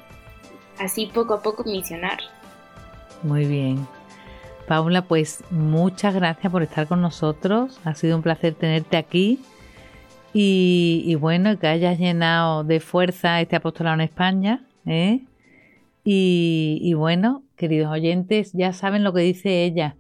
así 0.79 1.07
poco 1.07 1.33
a 1.33 1.43
poco 1.43 1.65
misionar. 1.65 2.19
Muy 3.23 3.47
bien. 3.47 3.89
Paula, 4.69 5.01
pues 5.01 5.43
muchas 5.49 6.15
gracias 6.15 6.53
por 6.53 6.63
estar 6.63 6.87
con 6.87 7.01
nosotros. 7.01 7.81
Ha 7.87 7.95
sido 7.95 8.17
un 8.17 8.23
placer 8.23 8.53
tenerte 8.53 8.99
aquí 8.99 9.41
y, 10.35 11.15
bueno, 11.17 11.59
que 11.59 11.67
hayas 11.67 11.99
llenado 11.99 12.65
de 12.65 12.81
fuerza 12.81 13.41
este 13.41 13.57
apostolado 13.57 13.95
en 13.95 14.01
España. 14.03 14.67
¿eh? 14.87 15.21
Y, 16.05 16.95
bueno, 16.95 17.43
queridos 17.57 17.93
oyentes, 17.93 18.53
ya 18.53 18.73
saben 18.73 19.05
lo 19.05 19.13
que 19.13 19.21
dice 19.21 19.65
ella. 19.65 19.97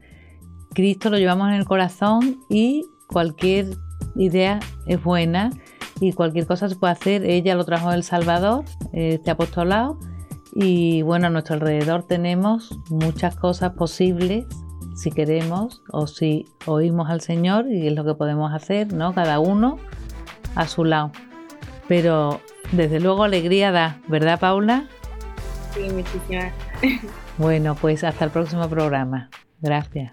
Cristo 0.74 1.10
lo 1.10 1.18
llevamos 1.18 1.48
en 1.48 1.54
el 1.54 1.66
corazón 1.66 2.38
y 2.48 2.84
cualquier 3.08 3.66
idea 4.16 4.58
es 4.86 5.02
buena 5.02 5.50
y 6.00 6.12
cualquier 6.12 6.46
cosa 6.46 6.68
se 6.68 6.76
puede 6.76 6.94
hacer. 6.94 7.24
Ella 7.24 7.54
lo 7.54 7.64
trajo 7.64 7.90
del 7.90 8.02
Salvador, 8.02 8.64
este 8.92 9.30
apostolado. 9.30 9.98
Y 10.54 11.02
bueno, 11.02 11.26
a 11.26 11.30
nuestro 11.30 11.54
alrededor 11.54 12.06
tenemos 12.06 12.78
muchas 12.90 13.36
cosas 13.36 13.72
posibles 13.72 14.46
si 14.94 15.10
queremos 15.10 15.82
o 15.90 16.06
si 16.06 16.46
oímos 16.66 17.08
al 17.08 17.20
Señor 17.20 17.66
y 17.70 17.86
es 17.86 17.94
lo 17.94 18.04
que 18.04 18.14
podemos 18.14 18.52
hacer, 18.52 18.92
¿no? 18.92 19.14
Cada 19.14 19.38
uno 19.38 19.78
a 20.54 20.66
su 20.66 20.84
lado. 20.84 21.12
Pero 21.88 22.40
desde 22.72 23.00
luego 23.00 23.24
alegría 23.24 23.72
da, 23.72 23.98
¿verdad 24.08 24.38
Paula? 24.40 24.84
Sí, 25.74 25.88
muchísimas. 25.90 26.52
Bueno, 27.38 27.74
pues 27.74 28.04
hasta 28.04 28.26
el 28.26 28.30
próximo 28.30 28.68
programa. 28.68 29.30
Gracias. 29.60 30.12